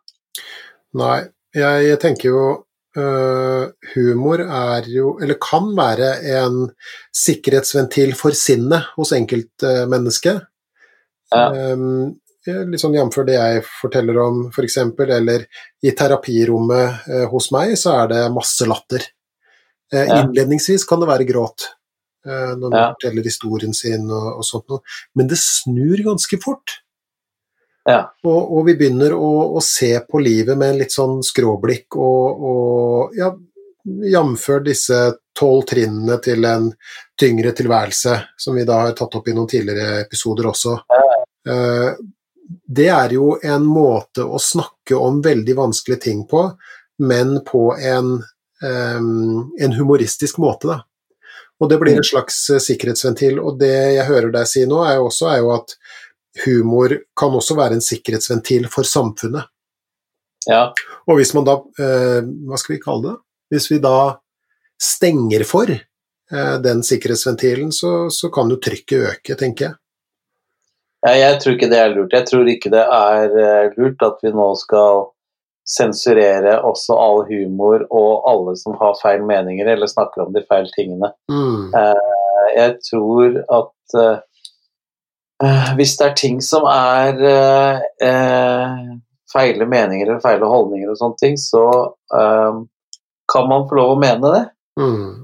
[1.02, 1.18] Nei,
[1.56, 2.46] jeg, jeg tenker jo
[2.98, 6.64] uh, humor er jo, eller kan være, en
[7.16, 10.48] sikkerhetsventil for sinnet hos enkeltmennesket.
[11.32, 11.46] Ja.
[11.74, 12.18] Um,
[12.48, 13.18] litt sånn jf.
[13.28, 15.46] det jeg forteller om f.eks., for eller
[15.86, 19.06] i terapirommet eh, hos meg, så er det masse latter.
[19.94, 20.22] Eh, ja.
[20.24, 21.68] Innledningsvis kan det være gråt
[22.26, 22.88] eh, når man ja.
[22.96, 24.82] forteller historien sin og, og, sånt noe,
[25.18, 26.80] men det snur ganske fort.
[27.90, 28.04] Ja.
[28.24, 32.44] Og, og, vi begynner å, å, se på livet med en litt sånn skråblikk og,
[32.52, 33.32] og ja,
[33.86, 34.48] jf.
[34.66, 35.00] disse
[35.38, 36.70] tolv trinnene til en
[37.20, 40.76] tyngre tilværelse, som vi da har tatt opp i noen tidligere episoder også.
[41.50, 41.98] Uh,
[42.68, 46.46] det er jo en måte å snakke om veldig vanskelige ting på,
[47.02, 48.16] men på en,
[48.62, 50.82] en humoristisk måte, da.
[51.62, 53.40] Og det blir en slags eh, sikkerhetsventil.
[53.40, 55.76] Og det jeg hører deg si nå, er jo også er jo at
[56.46, 59.46] humor kan også være en sikkerhetsventil for samfunnet.
[60.50, 60.72] Ja.
[61.06, 63.12] Og hvis man da uh, Hva skal vi kalle det?
[63.54, 64.16] Hvis vi da
[64.82, 69.78] stenger for uh, den sikkerhetsventilen, så, så kan jo trykket øke, tenker jeg.
[71.02, 72.14] Ja, jeg tror ikke det er lurt.
[72.14, 75.08] Jeg tror ikke det er uh, lurt at vi nå skal
[75.72, 80.70] sensurere også all humor og alle som har feil meninger eller snakker om de feil
[80.76, 81.12] tingene.
[81.32, 81.74] Mm.
[81.74, 87.18] Uh, jeg tror at uh, hvis det er ting som er
[89.32, 91.64] feile meninger eller feile holdninger og sånne ting, så
[92.12, 94.44] kan man få lov å mene det.
[94.78, 95.18] Mm.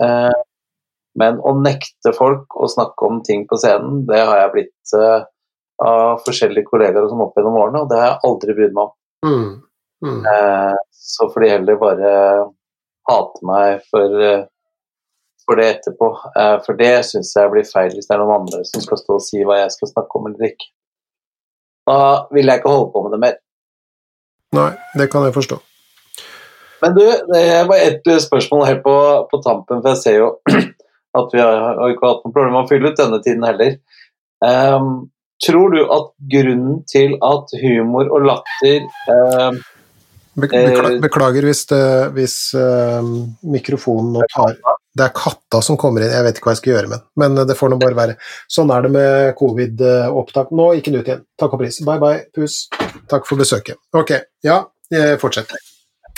[1.22, 4.98] men å nekte folk å snakke om ting på scenen, det har jeg blitt
[5.84, 8.86] av forskjellige kollegaer og sånn opp gjennom årene, og det har jeg aldri brydd meg
[8.88, 8.94] om.
[9.28, 9.50] Mm.
[10.06, 10.22] Mm.
[10.32, 12.14] Eh, så får de heller bare
[13.10, 14.46] hate meg for, eh,
[15.46, 16.10] for det etterpå.
[16.36, 19.18] Eh, for det syns jeg blir feil hvis det er noen andre som skal stå
[19.20, 20.72] og si hva jeg skal snakke om eller ikke.
[21.88, 22.00] Da
[22.36, 23.38] vil jeg ikke holde på med det mer.
[24.58, 25.60] Nei, det kan jeg forstå.
[26.82, 27.04] Men du,
[27.34, 28.98] det var ett spørsmål helt på,
[29.32, 30.28] på, tampen, for jeg ser jo
[31.20, 33.80] at vi har, har ikke hatt noe problem med å fylle ut denne tiden heller.
[34.46, 35.08] Um,
[35.46, 39.66] Tror du at grunnen til at humor og latter eh, eh
[40.38, 41.84] Beklager hvis, det,
[42.14, 43.02] hvis uh,
[43.42, 44.52] mikrofonen nå tar
[44.94, 47.08] Det er katta som kommer inn, jeg vet ikke hva jeg skal gjøre med den,
[47.24, 48.16] men det får nå bare være.
[48.50, 50.54] Sånn er det med covid-opptak.
[50.58, 51.24] Nå gikk den ut igjen.
[51.42, 51.80] Takk og pris.
[51.86, 52.60] Bye bye, pus.
[53.10, 53.82] Takk for besøket.
[53.98, 54.14] Ok,
[54.46, 54.62] ja,
[55.22, 55.54] fortsett.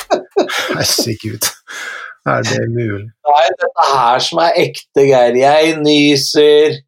[0.09, 1.47] Herregud.
[2.28, 3.07] Er det mulig?
[3.26, 5.38] Det er dette her som er ekte, Geir.
[5.39, 6.80] Jeg nyser.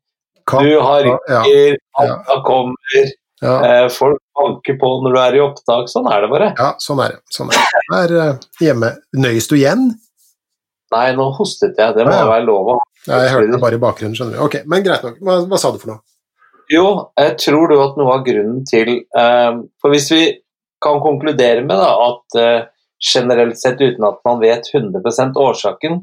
[0.51, 2.37] Katt, du harker, katta ja.
[2.45, 3.09] kommer,
[3.41, 3.55] ja.
[3.65, 5.89] Eh, folk banker på når du er i opptak.
[5.89, 6.51] Sånn er det bare.
[6.59, 7.21] Ja, sånn er det.
[7.33, 7.81] Sånn er det.
[7.97, 8.91] Er uh, hjemme.
[9.17, 9.87] Nøyes du igjen?
[10.91, 11.95] Nei, nå hostet jeg.
[11.97, 12.77] Det må ja, være lov å
[13.07, 14.43] ja, Jeg hørte det bare i bakgrunnen, skjønner du.
[14.45, 15.17] Ok, men greit nok.
[15.25, 16.03] Hva, hva, sa du for noe?
[16.71, 16.85] Jo,
[17.17, 20.21] jeg tror du at noe av grunnen til eh, For hvis vi
[20.81, 22.69] kan konkludere med da, at uh,
[23.01, 25.01] generelt sett, uten at man vet 100
[25.37, 25.99] årsaken,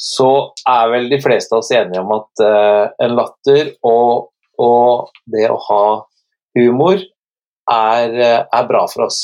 [0.00, 0.30] så
[0.68, 4.30] er vel de fleste av oss enige om at uh, en latter og,
[4.60, 5.84] og, det å ha
[6.56, 9.22] humor er, uh, er, bra for oss.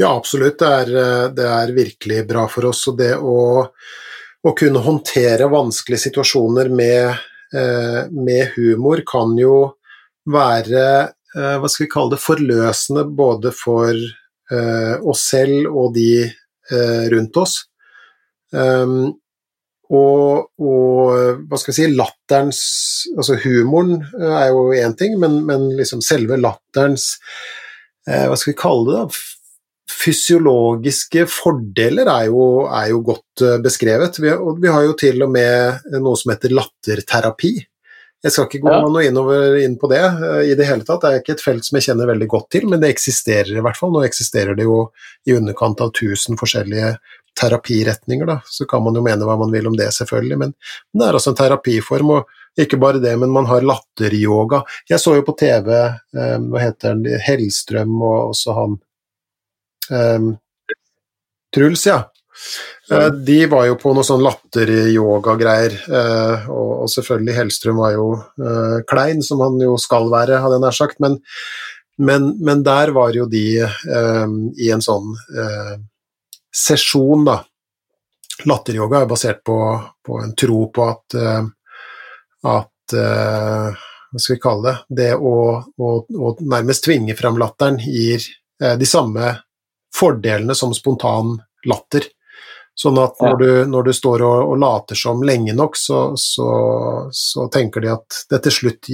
[0.00, 0.58] Ja, absolutt.
[0.62, 2.86] Det er, det er virkelig bra for oss.
[2.88, 3.38] Og det å,
[4.42, 7.26] å kunne håndtere vanskelige situasjoner med,
[8.12, 9.58] med humor kan jo
[10.26, 10.86] være
[11.36, 13.94] hva skal vi kalle det, forløsende både for
[14.46, 17.64] Eh, oss selv og de eh, rundt oss.
[18.54, 19.16] Um,
[19.94, 22.60] og, og, hva skal vi si, latterens
[23.14, 27.12] Altså humoren eh, er jo én ting, men, men, liksom selve latterens
[28.08, 29.24] eh, Hva skal vi kalle det, da?
[29.96, 34.18] Fysiologiske fordeler er jo, er jo godt beskrevet.
[34.22, 37.52] Vi, og vi har jo til og med noe som heter latterterapi.
[38.26, 38.80] Jeg skal ikke gå ja.
[38.82, 41.66] noe innover, inn på det uh, i det hele tatt, det er ikke et felt
[41.66, 43.92] som jeg kjenner veldig godt til, men det eksisterer i hvert fall.
[43.94, 44.88] Nå eksisterer det jo
[45.28, 46.96] i underkant av 1000 forskjellige
[47.36, 48.40] terapiretninger, da.
[48.44, 50.56] Så kan man jo mene hva man vil om det, selvfølgelig, men,
[50.96, 52.16] det er altså en terapiform.
[52.18, 54.62] og ikke bare det, men man har latteryoga.
[54.88, 55.68] Jeg så jo på TV,
[56.16, 58.78] um, hva heter den, Hellstrøm og også han
[59.92, 60.30] um,
[61.52, 61.98] Truls, ja.
[62.92, 68.76] Eh, de var jo på noe sånn latteryoga-greier, eh, og selvfølgelig Hellstrøm var jo eh,
[68.88, 71.18] klein, som han jo skal være, hadde jeg nær sagt, men,
[71.98, 75.14] men, men, der var jo de i en sånn
[76.56, 77.40] sesjon, da.
[78.46, 79.56] Latteryoga er basert på,
[80.04, 81.14] på, en tro på at,
[82.44, 88.20] at hva skal vi kalle det, det å, å, å nærmest tvinge fram latteren gir
[88.60, 89.32] de samme
[89.96, 92.04] fordelene som spontan latter.
[92.76, 96.48] Sånn at når du, når du står og, og, later som lenge nok, så, så,
[97.08, 98.90] så, tenker de at det til slutt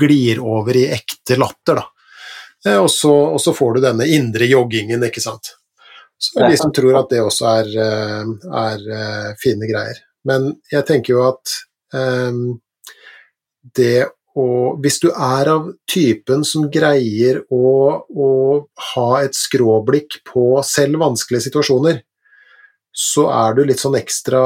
[0.00, 1.84] glir over i ekte latter, da.
[2.64, 5.52] Eh, og, så, og, så, får du denne indre joggingen, ikke sant.
[6.20, 9.68] Så det er de som tror at det også er, eh, er, er eh, fine
[9.70, 10.00] greier.
[10.28, 11.54] Men jeg tenker jo at
[11.96, 12.58] um,
[13.76, 17.64] det å Hvis du er av typen som greier å,
[18.06, 18.28] å
[18.92, 21.98] ha et skråblikk på selv vanskelige situasjoner,
[22.92, 24.40] så er du litt sånn ekstra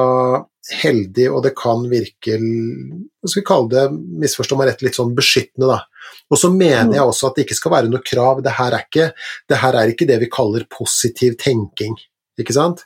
[0.82, 3.84] heldig, og det kan virke hva skal vi kalle det,
[4.24, 6.14] misforstå meg rett, litt sånn beskyttende, da.
[6.32, 6.96] Og så mener mm.
[6.96, 8.40] jeg også at det ikke skal være noe krav.
[8.44, 11.96] Det her er ikke det, her er ikke det vi kaller positiv tenking,
[12.40, 12.84] ikke sant?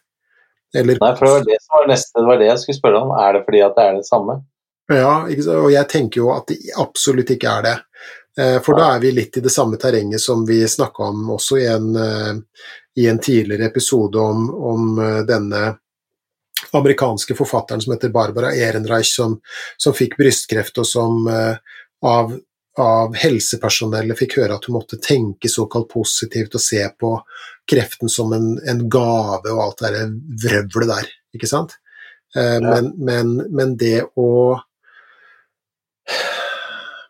[0.77, 3.03] Eller, Nei, for det var det som var neste, det var det jeg skulle spørre
[3.07, 3.13] om.
[3.17, 4.41] Er det fordi at det er det samme?
[4.89, 7.77] Ja, og jeg tenker jo at det absolutt ikke er det.
[8.39, 11.59] Eh, for da er vi litt i det samme terrenget som vi snakka om også
[11.59, 12.35] i en, eh,
[13.03, 15.79] i en tidligere episode om, om, eh, denne
[16.73, 19.41] amerikanske forfatteren som heter Barbara Ehrenreich, som,
[19.77, 22.33] som fikk brystkreft, og som av,
[22.77, 27.13] av helsepersonellet fikk høre at hun måtte tenke såkalt positivt og se på
[27.71, 30.03] kreften som en, en gave og alt det
[30.45, 31.79] vrøvlet der, ikke sant?
[32.35, 34.59] Men, men, men, det å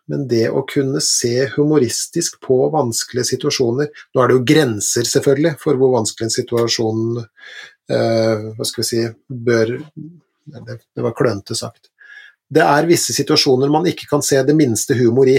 [0.09, 5.53] men det å kunne se humoristisk på vanskelige situasjoner Nå er det jo grenser, selvfølgelig,
[5.61, 9.75] for hvor vanskelig en situasjon eh, hva skal vi si, bør
[10.49, 11.91] det, det var klønete sagt.
[12.49, 15.37] Det er visse situasjoner man ikke kan se det minste humor i,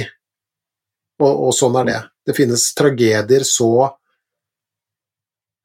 [1.21, 2.01] og, og sånn er det.
[2.31, 3.73] Det finnes tragedier så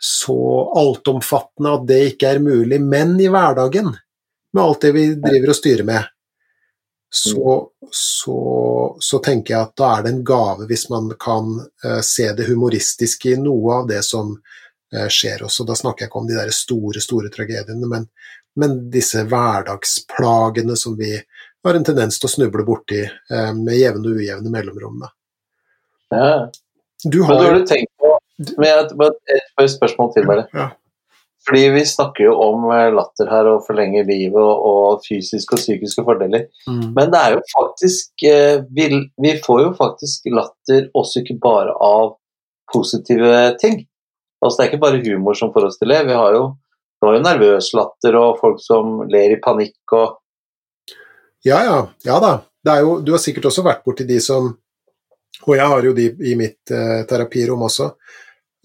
[0.05, 3.93] så altomfattende at det ikke er mulig, men i hverdagen,
[4.53, 6.09] med alt det vi driver og styrer med,
[7.09, 8.39] så, så,
[8.99, 11.53] så, tenker jeg at da er det en gave hvis man kan
[11.85, 15.61] uh, se det humoristiske i noe av det som uh, skjer oss.
[15.61, 18.09] Og da snakker jeg ikke om de der store, store tragediene, men,
[18.59, 24.11] men disse hverdagsplagene som vi har en tendens til å snuble borti uh, med jevne
[24.11, 25.05] og ujevne mellomrom.
[26.11, 26.29] Ja.
[27.05, 28.11] Du har, men du har tenkt på
[28.59, 29.21] med et,
[29.61, 30.49] et spørsmål til, bare.
[30.55, 30.71] Ja.
[31.45, 35.61] Fordi vi snakker jo om eh, latter her og forlenger livet og, og fysiske og
[35.61, 36.47] psykiske fordeler.
[36.69, 36.91] Mm.
[36.97, 38.87] Men det er jo faktisk eh, vi,
[39.21, 42.15] vi, får jo faktisk latter også ikke bare av
[42.73, 43.83] positive ting.
[44.41, 46.01] Altså Det er ikke bare humor som får oss til det.
[46.09, 46.47] Vi har jo,
[47.01, 50.21] vi har jo nervøs latter og folk som ler i panikk og
[51.45, 51.79] Ja, ja.
[52.07, 52.39] Ja da.
[52.81, 54.47] Jo, du har sikkert også vært borti de som
[55.45, 57.91] Og jeg har jo de i mitt eh, terapirom også,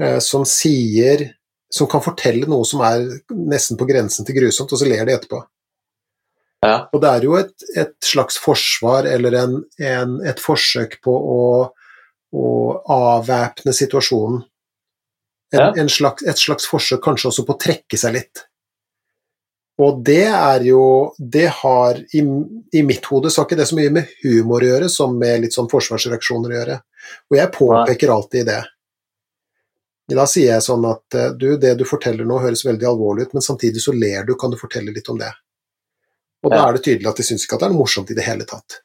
[0.01, 1.27] eh, som sier
[1.71, 5.15] som kan fortelle noe som er nesten på grensen til grusomt, og så ler de
[5.15, 5.41] etterpå.
[6.67, 6.91] Ja.
[6.93, 11.43] Og det er jo et, et slags forsvar eller en, en, et forsøk på å,
[12.37, 12.49] å
[12.97, 14.43] avvæpne situasjonen.
[15.57, 15.89] En, ja.
[15.91, 18.45] slags, et slags forsøk kanskje også på å trekke seg litt.
[19.81, 20.83] Og det er jo
[21.17, 22.21] Det har i,
[22.77, 25.41] i mitt hode så har ikke det så mye med humor å gjøre som med
[25.47, 26.77] litt sånn forsvarsreaksjoner å gjøre.
[27.33, 28.61] Og jeg påpeker alltid det.
[30.17, 33.37] Da sier jeg sånn at eh, du, det du forteller nå høres veldig alvorlig ut,
[33.39, 35.31] men samtidig så ler du, kan du fortelle litt om det?
[36.45, 38.17] Og da er det tydelig at de syns ikke at det er noe morsomt i
[38.17, 38.81] det hele tatt.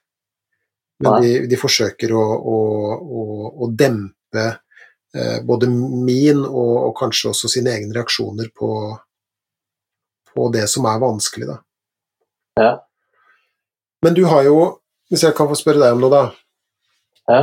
[1.03, 2.57] Men de, de forsøker å, å,
[2.95, 3.23] å,
[3.63, 8.69] å dempe eh, både min og, og kanskje også sine egne reaksjoner på,
[10.31, 11.57] på det som er vanskelig, da.
[12.59, 12.73] Ja.
[14.05, 14.57] Men du har jo,
[15.11, 16.25] hvis jeg kan få spørre deg om noe, da.
[17.31, 17.41] Ja.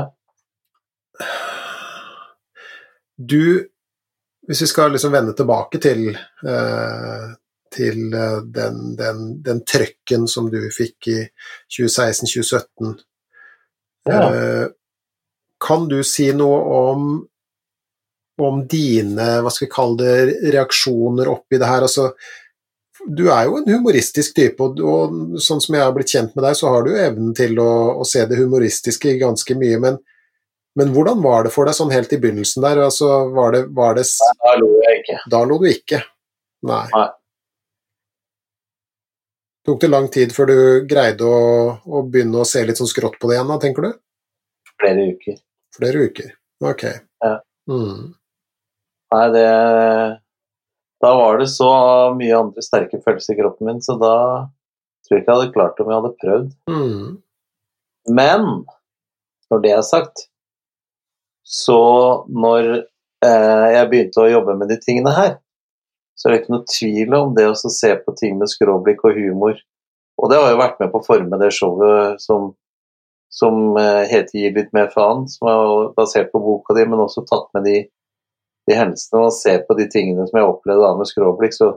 [3.16, 3.68] Du,
[4.47, 6.09] hvis vi skal liksom vende tilbake til,
[6.49, 7.26] eh,
[7.74, 11.18] til eh, den, den, den trøkken som du fikk i
[11.78, 12.95] 2016-2017,
[14.11, 14.22] Ja.
[14.34, 14.68] eh,
[15.62, 16.59] kan du si noe
[16.90, 17.11] om,
[18.43, 21.86] om dine, hva skal vi kalle det, reaksjoner oppi det her?
[21.86, 22.09] Altså,
[23.07, 26.45] du er jo en humoristisk type, og, og sånn som jeg har blitt kjent med
[26.49, 27.70] deg, så har du evnen til å,
[28.03, 30.03] å se det humoristiske ganske mye, men,
[30.79, 32.81] men hvordan var det for deg sånn helt i begynnelsen der?
[32.87, 34.07] Altså, var det, var det,
[34.45, 35.18] Da lo jeg ikke.
[35.35, 36.01] da lo du ikke?
[36.68, 36.87] Nei.
[36.95, 37.09] Nei.
[39.66, 40.57] Tok det lang tid før du
[40.91, 41.43] greide å,
[41.87, 43.93] å begynne å se litt sånn skrått på det igjen, da, tenker du?
[44.83, 45.37] Flere uker.
[45.77, 46.33] Flere uker.
[46.66, 46.83] Ok.
[47.23, 47.37] Ja.
[47.70, 48.09] Mm.
[49.12, 49.47] Nei, det
[51.05, 51.68] Da var det så
[52.16, 54.14] mye andre sterke følelser i kroppen min, så da
[55.07, 56.51] tror jeg ikke jeg hadde klart det om jeg hadde prøvd.
[56.70, 57.07] Mm.
[58.18, 58.47] Men
[59.53, 60.27] når det er sagt,
[61.43, 61.82] så
[62.30, 62.68] når
[63.26, 65.36] eh, jeg begynte å jobbe med de tingene her,
[66.16, 69.16] så er det ikke noe tvil om det å se på ting med skråblikk og
[69.18, 69.57] humor.
[70.22, 72.53] Og det har jo vært med på å forme det showet som,
[73.32, 77.24] som eh, heter 'Gi litt mer faen', som er basert på boka di, men også
[77.26, 77.78] tatt med de,
[78.68, 81.57] de hendelsene og ser på de tingene som jeg opplevde da med skråblikk.
[81.59, 81.72] Så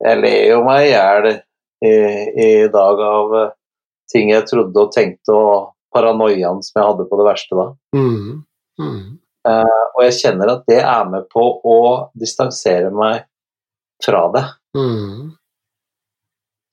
[0.00, 1.94] jeg ler jo meg i hjel i,
[2.46, 3.52] i dag av eh,
[4.10, 7.66] ting jeg trodde og tenkte, og paranoiaen som jeg hadde på det verste da.
[7.96, 8.40] Mm.
[8.80, 9.18] Mm.
[9.50, 11.76] Og jeg kjenner at det er med på å
[12.18, 13.22] distansere meg
[14.04, 14.42] fra det.
[14.76, 15.30] Mm.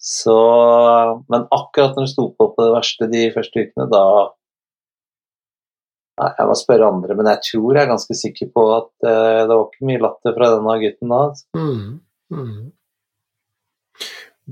[0.08, 0.38] Så,
[1.28, 4.04] men akkurat når det sto på på det verste de første ukene, da
[6.18, 9.52] Jeg må spørre andre, men jeg tror jeg er ganske sikker på at uh, det
[9.52, 11.20] var ikke mye latter fra denne gutten da.
[11.54, 11.92] Mm.
[12.34, 12.64] Mm.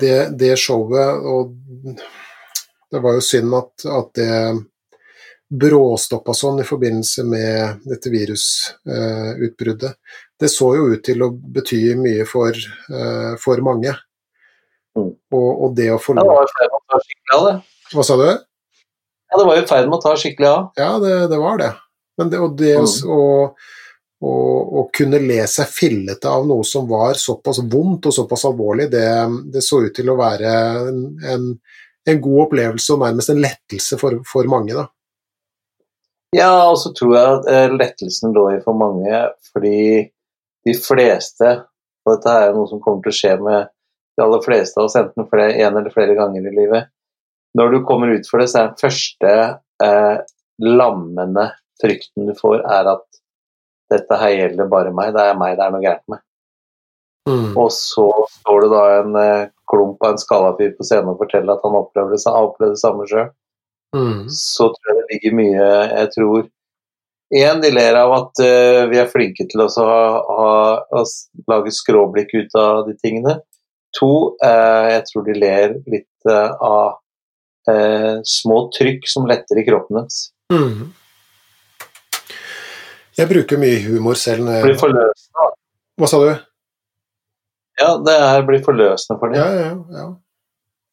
[0.03, 1.56] Det, det showet, og
[2.93, 4.30] det var jo synd at, at det
[5.50, 9.93] bråstoppa sånn i forbindelse med dette virusutbruddet.
[10.39, 13.93] det så jo ut til å bety mye for, eh, for mange.
[14.98, 15.12] Mm.
[15.32, 17.46] Og, og det å få Ja, det var i ferd med å ta skikkelig av,
[17.48, 17.56] det.
[17.93, 18.28] Hva sa du?
[19.32, 20.68] Ja, det var i ferd med å ta skikkelig av.
[20.80, 21.72] Ja, det, det var det.
[22.18, 23.10] Men det, og det Mm.
[23.12, 23.22] å,
[24.26, 24.34] å,
[24.82, 29.08] å kunne le seg fillete av noe som var såpass vondt og såpass alvorlig, det,
[29.52, 30.54] det så ut til å være
[30.89, 31.48] en, en,
[32.08, 34.74] en god opplevelse og nærmest en lettelse for, for mange.
[34.76, 34.88] Da.
[36.36, 39.22] Ja, og så tror jeg at eh, lettelsen lå i for mange,
[39.54, 39.80] fordi
[40.66, 41.52] de fleste
[42.06, 43.70] Og dette er noe som kommer til å skje med
[44.16, 46.92] de aller fleste av oss, enten flere, en eller flere ganger i livet.
[47.58, 49.32] Når du kommer ut for det, så er den første
[49.84, 50.20] eh,
[50.62, 51.48] lammende
[51.82, 53.20] frykten du får, er at
[53.92, 56.22] dette her gjelder bare meg, det er meg det er noe gærent med.
[57.26, 57.52] Mm.
[57.58, 58.06] Og så
[58.38, 61.80] står det da en eh, klump av en skallafyr på scenen og forteller at han
[61.82, 63.32] opplever det, har det samme sjøl.
[63.96, 64.26] Mm.
[64.34, 66.47] så tror jeg det ligger mye Jeg tror
[67.36, 69.96] Én, de ler av at uh, vi er flinke til å ha,
[70.30, 70.50] ha,
[70.93, 71.01] å
[71.50, 73.39] lage skråblikk ut av de tingene.
[73.97, 74.12] To,
[74.46, 77.00] uh, jeg tror de ler litt uh, av
[77.72, 80.20] eh, små trykk som letter i kroppen deres.
[80.54, 80.93] Mm.
[83.16, 85.50] Jeg bruker mye humor selv når Blir forløsende.
[85.96, 86.30] Hva sa du?
[87.80, 89.39] Ja, det er, blir forløsende for dem.
[89.39, 90.08] Ja, ja, ja.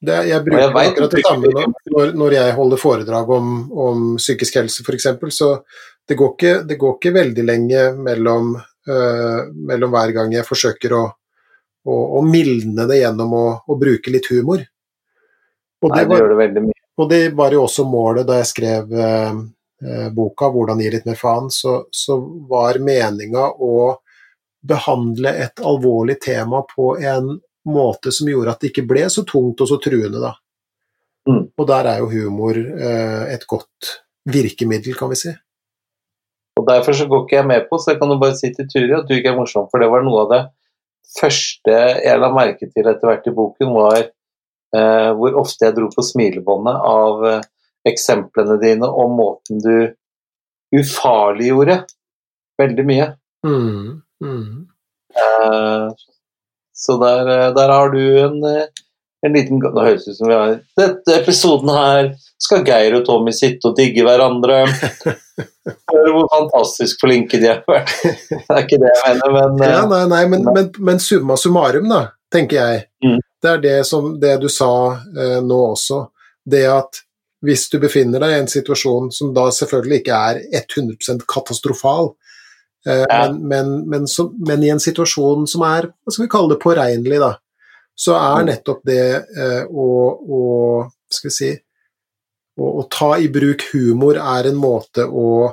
[0.03, 4.59] Det, jeg bruker jeg akkurat det samme når, når, jeg holder foredrag om, om psykisk
[4.59, 5.07] helse, f.eks.
[5.31, 5.51] Så
[6.09, 10.97] det går, ikke, det går ikke veldig lenge mellom, uh, mellom hver gang jeg forsøker
[10.99, 11.05] å,
[11.87, 14.65] å, å mildne det gjennom å, å bruke litt humor.
[15.83, 16.81] Og Nei, det, det var, gjør det veldig mye.
[16.99, 19.41] og det var jo også målet da jeg skrev øh,
[20.15, 22.19] boka 'Hvordan gi litt mer faen', så, så
[22.51, 23.95] var meninga å
[24.63, 27.37] behandle et alvorlig tema på en
[27.69, 30.33] måte som gjorde at det ikke ble så tungt og så truende, da.
[31.29, 31.45] Mm.
[31.55, 33.93] Og der er jo humor eh, et godt
[34.27, 35.35] virkemiddel, kan vi si.
[36.59, 38.69] Og Derfor så går ikke jeg med på, så jeg kan jo bare si til
[38.71, 40.43] Turi at du ikke er morsom, for det var noe av det
[41.13, 45.89] første jeg la merke til etter hvert i boken, var eh, hvor ofte jeg dro
[45.93, 47.49] på smilebåndet av eh,
[47.89, 49.75] eksemplene dine og måten du
[50.73, 51.83] ufarliggjorde
[52.61, 53.09] veldig mye.
[53.47, 54.53] Mm, mm.
[56.83, 58.67] Eh, så der, eh, der har du en, eh,
[59.27, 63.05] en liten Nå høres det ut som vi har Dette episoden her skal Geir og
[63.07, 64.65] Tommy sitte og digge hverandre.
[65.93, 67.93] Høre hvor fantastisk flinke de har vært.
[68.03, 71.87] Det er ikke det jeg mener, men ja, Nei, nei, men, men, men summa summarum,
[71.93, 72.01] da,
[72.35, 72.83] tenker jeg.
[73.05, 73.21] Mm.
[73.43, 76.01] Det er det, som, det du sa eh, nå også.
[76.43, 77.03] Det at
[77.47, 82.22] hvis du befinner deg i en situasjon som da selvfølgelig ikke er 100 katastrofal, eh,
[82.85, 83.29] Ja.
[83.33, 86.61] men, men, men, som, men i en situasjon som er hva skal vi kalle det,
[86.65, 87.33] påregnelig, da,
[87.95, 88.47] så er Mm.
[88.49, 89.03] nettopp det
[89.39, 89.89] eh, å,
[90.39, 90.41] å
[91.13, 91.51] skal vi si
[92.59, 95.53] å, å ta i bruk humor er en måte å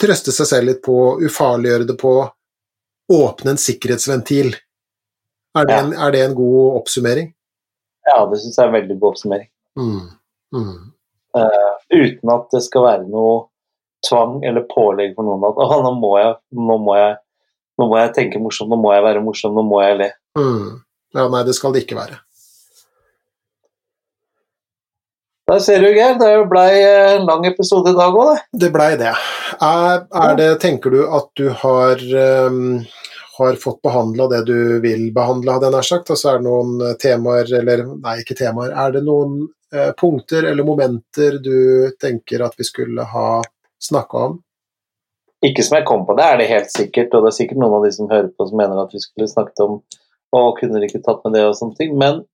[0.00, 2.14] trøste seg selv litt på, ufarliggjøre det på,
[3.12, 4.54] åpne en sikkerhetsventil.
[5.54, 5.82] Er det, Ja.
[5.84, 7.32] en, er det en god oppsummering?
[8.06, 9.48] ja, det syns jeg er en veldig god oppsummering.
[9.80, 10.08] Mm.
[10.54, 10.90] Mm.
[11.36, 13.38] Uh, uten at det skal være noe
[14.08, 17.16] tvang eller pålegg for noen at «Åh, nå må jeg, nå må jeg,
[17.80, 20.12] nå må jeg tenke morsomt, nå må jeg være morsom, nå må jeg le.
[20.38, 20.70] Mm.
[21.14, 22.20] Ja, nei, det skal det ikke være.
[25.50, 26.16] Der ser du, Geir.
[26.18, 28.60] Det blei en lang episode i dag òg, det.
[28.62, 29.12] Det blei det.
[29.60, 32.00] Er, er det, tenker du at du har,
[32.48, 32.78] um,
[33.36, 36.14] har fått behandla det du vil behandle, hadde jeg nær sagt?
[36.14, 39.42] Altså er det noen eh, temaer, eller nei, ikke temaer, er det noen
[39.76, 43.28] uh, punkter eller momenter du tenker at vi skulle ha
[43.84, 44.38] snakka om?
[45.44, 47.12] Ikke som jeg kom på det, er det helt sikkert.
[47.12, 49.28] Og det er sikkert noen av de som hører på som mener at vi skulle
[49.30, 49.82] snakket om
[50.34, 51.92] og kunne dere ikke tatt med det og sånne ting.
[52.00, 52.24] Men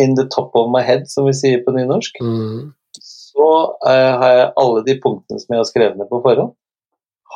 [0.00, 2.72] in the top of my head, som vi sier på nynorsk, Mm.
[3.04, 3.48] så
[3.84, 6.54] uh, har jeg alle de punktene som jeg har skrevet ned på forhånd,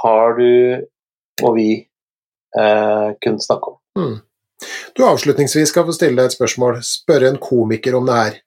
[0.03, 0.87] har du
[1.43, 1.69] og vi
[2.59, 3.79] uh, kunnet snakke om.
[3.99, 4.17] Mm.
[4.97, 6.81] Du avslutningsvis skal få stille deg et spørsmål.
[6.83, 8.39] Spørre en komiker om det her.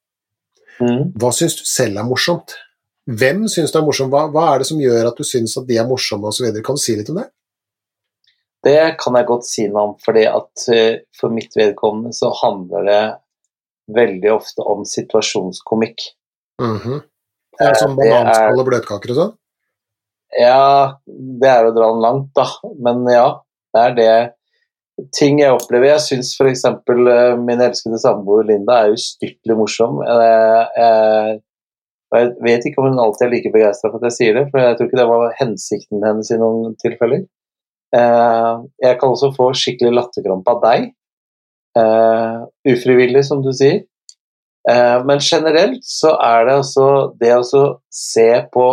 [0.82, 1.12] Mm.
[1.20, 2.56] Hva syns du selv er morsomt?
[3.10, 4.14] Hvem syns det er morsomt?
[4.14, 6.52] Hva, hva er det som gjør at du syns at de er morsomme osv.?
[6.66, 7.28] Kan du si litt om det?
[8.62, 12.86] Det kan jeg godt si noe om, fordi at eh, for mitt vedkommende så handler
[12.86, 13.04] det
[13.98, 16.04] veldig ofte om situasjonskomikk.
[16.62, 16.78] Mhm.
[16.78, 17.02] -hmm.
[17.58, 19.34] Det er- bananskall og bløtkaker og sånn?
[20.40, 22.46] Ja, det er å dra den langt, da.
[22.80, 23.42] Men ja,
[23.74, 24.34] det er det
[25.18, 25.86] ting jeg opplever.
[25.86, 26.64] Jeg syns f.eks.
[27.42, 30.00] min elskede samboer Linda er ustyrtelig morsom.
[30.06, 31.42] Jeg, jeg,
[32.12, 34.48] og jeg vet ikke om hun alltid er like begeistra for at jeg sier det,
[34.52, 37.24] for jeg tror ikke det var hensikten hennes i noen tilfeller.
[37.96, 40.90] Eh, jeg kan også få skikkelig latterkrampe av deg.
[41.80, 43.84] Eh, ufrivillig, som du sier.
[44.68, 46.88] Eh, men generelt så er det altså
[47.20, 47.62] det å
[47.96, 48.68] se på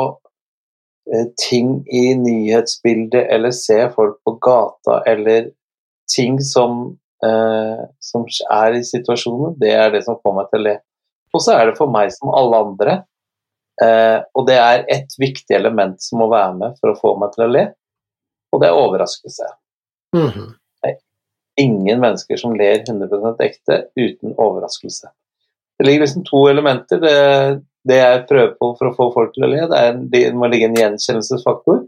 [1.40, 5.46] ting i nyhetsbildet, eller se folk på gata, eller
[6.12, 6.82] ting som,
[8.04, 10.74] som er i situasjonen, det er det som får meg til å le.
[11.32, 12.98] Og så er det for meg som alle andre,
[13.84, 17.32] eh, og det er et viktig element som må være med for å få meg
[17.34, 17.66] til å le,
[18.52, 19.50] og det er overraskelse.
[20.16, 20.54] Mhm.
[21.58, 25.08] Ingen mennesker som ler 100% ekte uten overraskelse.
[25.78, 27.00] Det ligger liksom to elementer.
[27.02, 27.14] Det,
[27.88, 30.20] det jeg prøver på for å få folk til å le, det, er, en- det
[30.38, 31.80] må ligge en gjenkjennelsesfaktor.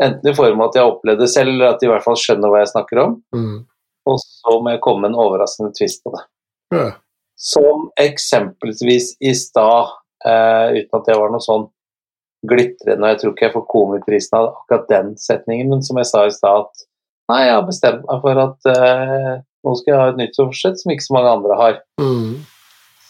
[0.00, 2.06] Enten i form av at de har opplevd det selv, eller at de i hvert
[2.06, 3.18] fall skjønner hva jeg snakker om.
[3.36, 3.58] Mm.
[4.08, 6.24] Og så må jeg komme med en overraskende twist på det.
[6.72, 6.86] Ja.
[7.36, 9.92] Som eksempelvis i stad,
[10.24, 11.68] uten at det var noe sånn
[12.48, 16.08] glitrende, og jeg tror ikke jeg får komiprisen av akkurat den setningen, men som jeg
[16.08, 16.86] sa i stad, at
[17.32, 19.34] nei, jeg har bestemt meg for at eh,
[19.66, 21.76] nå skal jeg ha et nytt årsett som ikke så mange andre har.
[22.00, 22.40] Mm.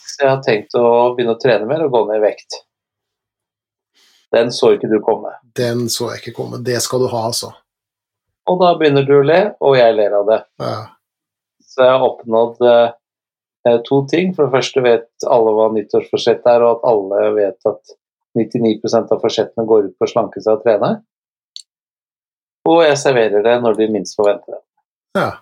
[0.03, 0.85] Så jeg har tenkt å
[1.15, 2.61] begynne å trene mer og gå ned i vekt.
[4.35, 5.33] Den så ikke du komme.
[5.59, 6.61] Den så jeg ikke komme.
[6.67, 7.53] Det skal du ha, altså.
[8.51, 10.41] Og da begynner du å le, og jeg ler av det.
[10.63, 10.79] Ja.
[11.71, 12.97] Så jeg har oppnådd eh,
[13.87, 14.35] to ting.
[14.37, 17.95] For det første vet alle hva nyttårsforsett er, og at alle vet at
[18.39, 20.93] 99% av forsettene går ut på å slanke seg og trene.
[22.71, 24.63] Og jeg serverer det når de minst forventer det.
[25.23, 25.33] ja.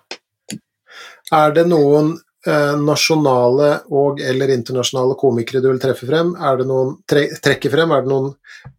[1.29, 2.15] Er det noen
[2.47, 6.31] eh, nasjonale og eller internasjonale komikere du vil treffe frem?
[6.33, 7.93] Er det noen tre, trekke frem?
[7.93, 8.31] Er det noen,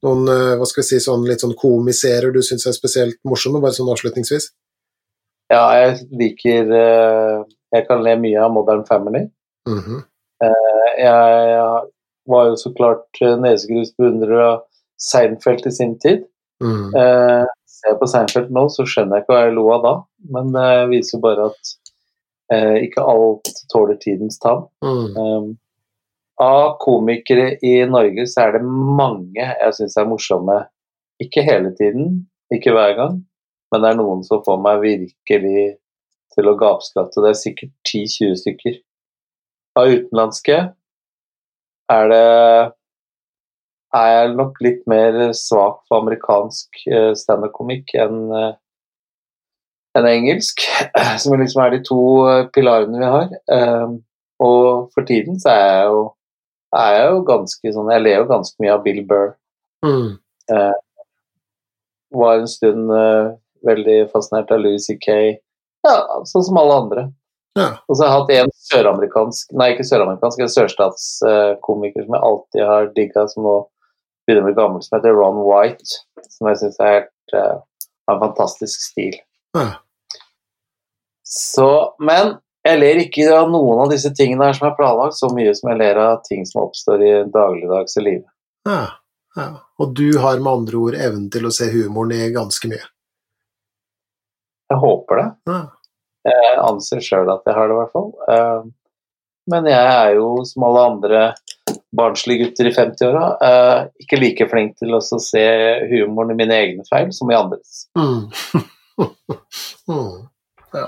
[0.02, 3.62] noen eh, hva skal vi si, sånn, litt sånn komiserer du syns er spesielt morsomme,
[3.62, 4.50] bare sånn avslutningsvis?
[5.50, 9.26] Ja, jeg liker eh, Jeg kan le mye av Modern Family.
[9.68, 10.02] Mhm.
[10.40, 11.82] Jeg, jeg
[12.30, 14.62] var jo så klart nesegrusbeundrer nesegrus av
[15.00, 16.24] Seinfeld i sin tid.
[16.64, 16.94] Mm.
[16.94, 19.94] Eh, ser jeg på Seinfeld nå, så skjønner jeg ikke hva jeg lo av da,
[20.34, 21.72] men det viser jo bare at
[22.52, 24.66] eh, ikke alt tåler tidens tann.
[24.84, 25.54] Mm.
[26.40, 30.60] Av komikere i Norge så er det mange jeg syns er morsomme.
[31.20, 32.22] Ikke hele tiden,
[32.52, 33.18] ikke hver gang,
[33.72, 35.66] men det er noen som får meg virkelig
[36.34, 37.22] til å gapskratte.
[37.22, 38.76] Det er sikkert 10-20 stykker.
[39.78, 40.58] Av utenlandske
[41.90, 42.26] er det
[43.96, 48.52] er jeg nok litt mer svak for amerikansk eh, standup-komikk enn eh,
[49.98, 50.62] enn engelsk,
[51.22, 52.00] som liksom er de to
[52.30, 53.32] eh, pilarene vi har.
[53.50, 53.98] Um,
[54.40, 56.04] og for tiden så er jeg jo
[56.70, 59.32] er jeg jo ganske sånn Jeg ler jo ganske mye av Bill Burr.
[59.82, 60.12] Mm.
[62.14, 62.92] Var en stund
[63.66, 65.16] veldig fascinert av Louis C.K.
[65.86, 65.96] Ja,
[66.28, 67.06] sånn som alle andre.
[67.58, 67.70] Ja.
[67.88, 72.66] Og så har jeg hatt en søramerikansk Nei, ikke søramerikansk, en sørstatskomiker som jeg alltid
[72.68, 73.56] har digga, som nå
[74.28, 76.02] begynner å bli gammel, som heter Ron White.
[76.30, 77.56] Som jeg syns er helt uh,
[78.06, 79.18] har en fantastisk stil.
[79.58, 79.80] Ja.
[81.26, 81.70] Så,
[82.02, 82.36] men
[82.66, 85.72] jeg ler ikke av noen av disse tingene her som er planlagt, så mye som
[85.72, 88.28] jeg ler av ting som oppstår i dagligdagse livet.
[88.68, 88.82] Ja.
[89.38, 89.50] ja.
[89.80, 92.82] Og du har med andre ord evnen til å se humoren i ganske mye.
[94.70, 95.28] Jeg håper det.
[95.50, 95.60] Ja.
[96.30, 98.10] Jeg anser sjøl at jeg har det, i hvert fall.
[98.30, 98.68] Eh,
[99.50, 101.20] Men jeg er jo, som alle andre
[101.96, 105.44] barnslige gutter i 50-åra, eh, ikke like flink til å se
[105.90, 107.86] humoren i mine egne feil som i andres.
[107.98, 108.28] Mm.
[109.90, 110.12] mm.
[110.76, 110.84] Ja.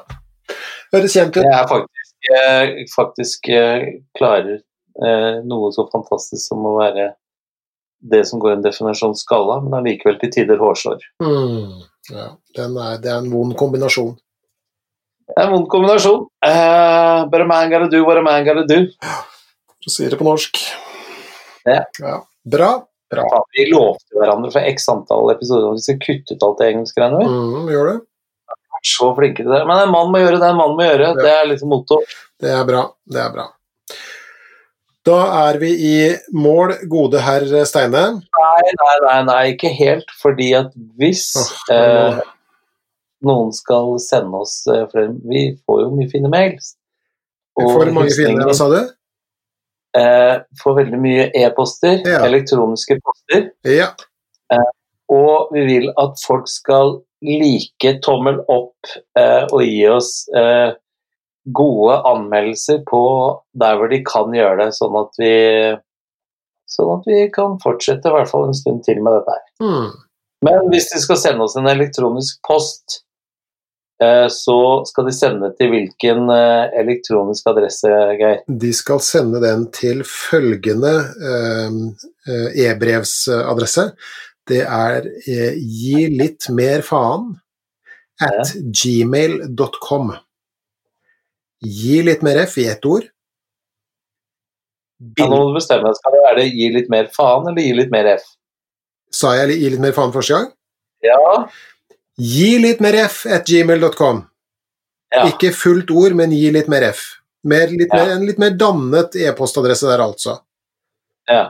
[0.93, 1.43] Høres kjent ut.
[1.43, 3.89] Jeg er faktisk, jeg faktisk eh,
[4.19, 4.61] klarer
[5.49, 7.07] noe så fantastisk som å være
[8.13, 11.01] det som går i en definasjon skalla, men allikevel til tider hårsår.
[11.25, 11.81] Mm.
[12.11, 12.29] Ja.
[12.57, 14.15] Den er, det er en vond kombinasjon.
[15.29, 16.25] Det er en vond kombinasjon.
[16.45, 18.81] Uh, but a man gotta do what a man gotta do.
[19.83, 20.59] Du sier si det på norsk.
[21.69, 21.85] Ja.
[22.45, 22.73] Bra.
[23.13, 23.27] Bra.
[23.29, 26.71] Ja, Vi lovte hverandre for x antall episoder om vi skal kutte ut alt det
[26.73, 27.21] engelskgreiene.
[27.23, 27.29] vi.
[27.31, 27.99] Mm, gjør det.
[28.83, 29.61] Så flinke til det.
[29.69, 31.13] Men en mann må gjøre det en mann må gjøre.
[31.21, 32.01] Det er liksom motto.
[32.43, 32.87] Det er bra.
[33.07, 33.45] Det er bra.
[35.07, 35.19] Da
[35.49, 35.95] er vi i
[36.35, 38.05] mål, gode herr Steine.
[38.23, 40.11] Nei, nei, nei, nei, ikke helt.
[40.23, 40.71] Fordi at
[41.01, 42.21] hvis oh, eh,
[43.27, 44.61] noen skal sende oss
[44.93, 46.77] frem Vi får jo mye fine mails.
[47.59, 48.79] Vi får mange fine, hva sa du?
[49.99, 52.23] Eh, får veldig mye e-poster, Ja.
[52.25, 53.51] elektroniske poster.
[53.69, 53.91] Ja.
[55.13, 58.89] Og vi vil at folk skal like tommel opp
[59.19, 60.73] eh, og gi oss eh,
[61.45, 63.03] gode anmeldelser på
[63.59, 65.35] der hvor de kan gjøre det, sånn at vi
[66.73, 69.47] sånn at vi kan fortsette i hvert fall en stund til med dette her.
[69.65, 69.89] Mm.
[70.47, 73.03] Men hvis de skal sende oss en elektronisk post,
[74.03, 74.57] eh, så
[74.89, 78.43] skal de sende til hvilken eh, elektronisk adresse, Geir?
[78.65, 80.97] De skal sende den til følgende
[81.31, 83.93] eh, e-brevsadresse.
[84.49, 87.31] Det er gi litt mer faen
[88.23, 90.11] at gmail.com.
[91.63, 93.05] Gi litt mer f i ett ord.
[95.19, 95.97] Ja, nå må du bestemme deg.
[95.99, 98.25] Skal det være det gi litt mer faen, eller gi litt mer F?
[99.13, 100.49] Sa jeg gi litt mer faen første gang?
[101.03, 101.19] Ja.
[102.23, 104.23] Gi litt mer f at gmail.com.
[105.13, 105.25] ja.
[105.29, 107.03] Ikke fullt ord, men gi litt mer f.
[107.45, 107.97] Mer, litt Ja.
[108.05, 110.39] mer, en litt mer dannet e-postadresse der, altså.
[111.29, 111.43] ja.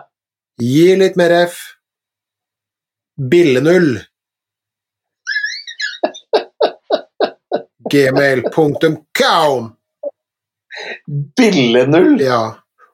[0.61, 1.59] Gi litt mer f.
[3.17, 4.01] Billenull.
[7.93, 9.77] Gmail.com.
[11.39, 12.21] Billenull!
[12.23, 12.43] Ja.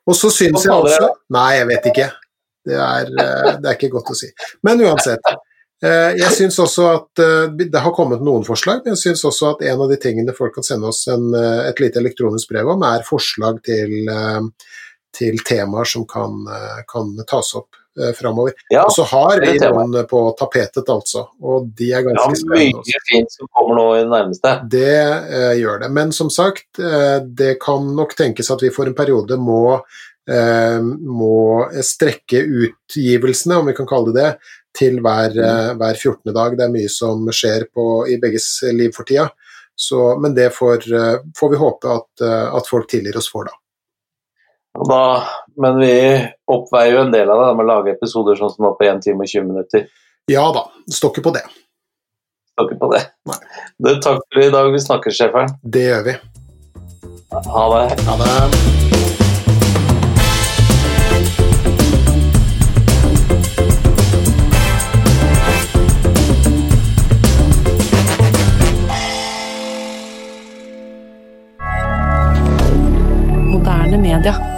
[0.08, 2.08] Og så syns jeg også Nei, jeg vet ikke.
[2.68, 4.28] Det er, eh, det er ikke godt å si.
[4.66, 5.24] Men uansett.
[5.82, 9.52] eh, Jeg syns også at eh, Det har kommet noen forslag, men jeg syns også
[9.54, 12.82] at en av de tingene folk kan sende oss en, et lite elektronisk brev om,
[12.82, 14.10] er forslag til,
[15.16, 16.42] til temaer som kan,
[16.90, 18.52] kan tas opp eh, framover.
[18.70, 21.26] Ja, Og så har vi noen på tapetet, altså.
[21.42, 22.84] Og de er ja ganske spennende.
[22.84, 24.54] mye fint som kommer nå i det nærmeste.
[24.70, 25.90] Det eh, gjør det.
[25.96, 29.80] Men som sagt, eh, det kan nok tenkes at vi for en periode må,
[30.28, 31.40] eh, må
[31.82, 34.32] strekke utgivelsene, om vi kan kalle det det,
[34.78, 36.32] til hver, eh, hver 14.
[36.34, 36.56] dag.
[36.56, 39.28] Det er mye som skjer på, i begges liv for tida.
[39.78, 43.44] Så, men det får, eh, får vi håpe at, eh, at folk tilgir oss for,
[43.44, 43.52] da.
[44.74, 45.22] Da,
[45.56, 45.94] men vi
[46.46, 49.02] oppveier jo en del av det med å lage episoder sånn som nå på 1
[49.06, 49.88] time og 20 minutter.
[50.30, 51.44] Ja da, det står ikke på det.
[52.52, 53.04] Står ikke på det.
[53.78, 54.70] Du, takk for i dag.
[54.74, 55.56] Vi snakkes, sjeferen.
[55.62, 56.18] Det gjør vi.
[57.32, 57.86] Ha det.
[58.06, 58.88] Ha det.
[73.58, 74.57] moderne media.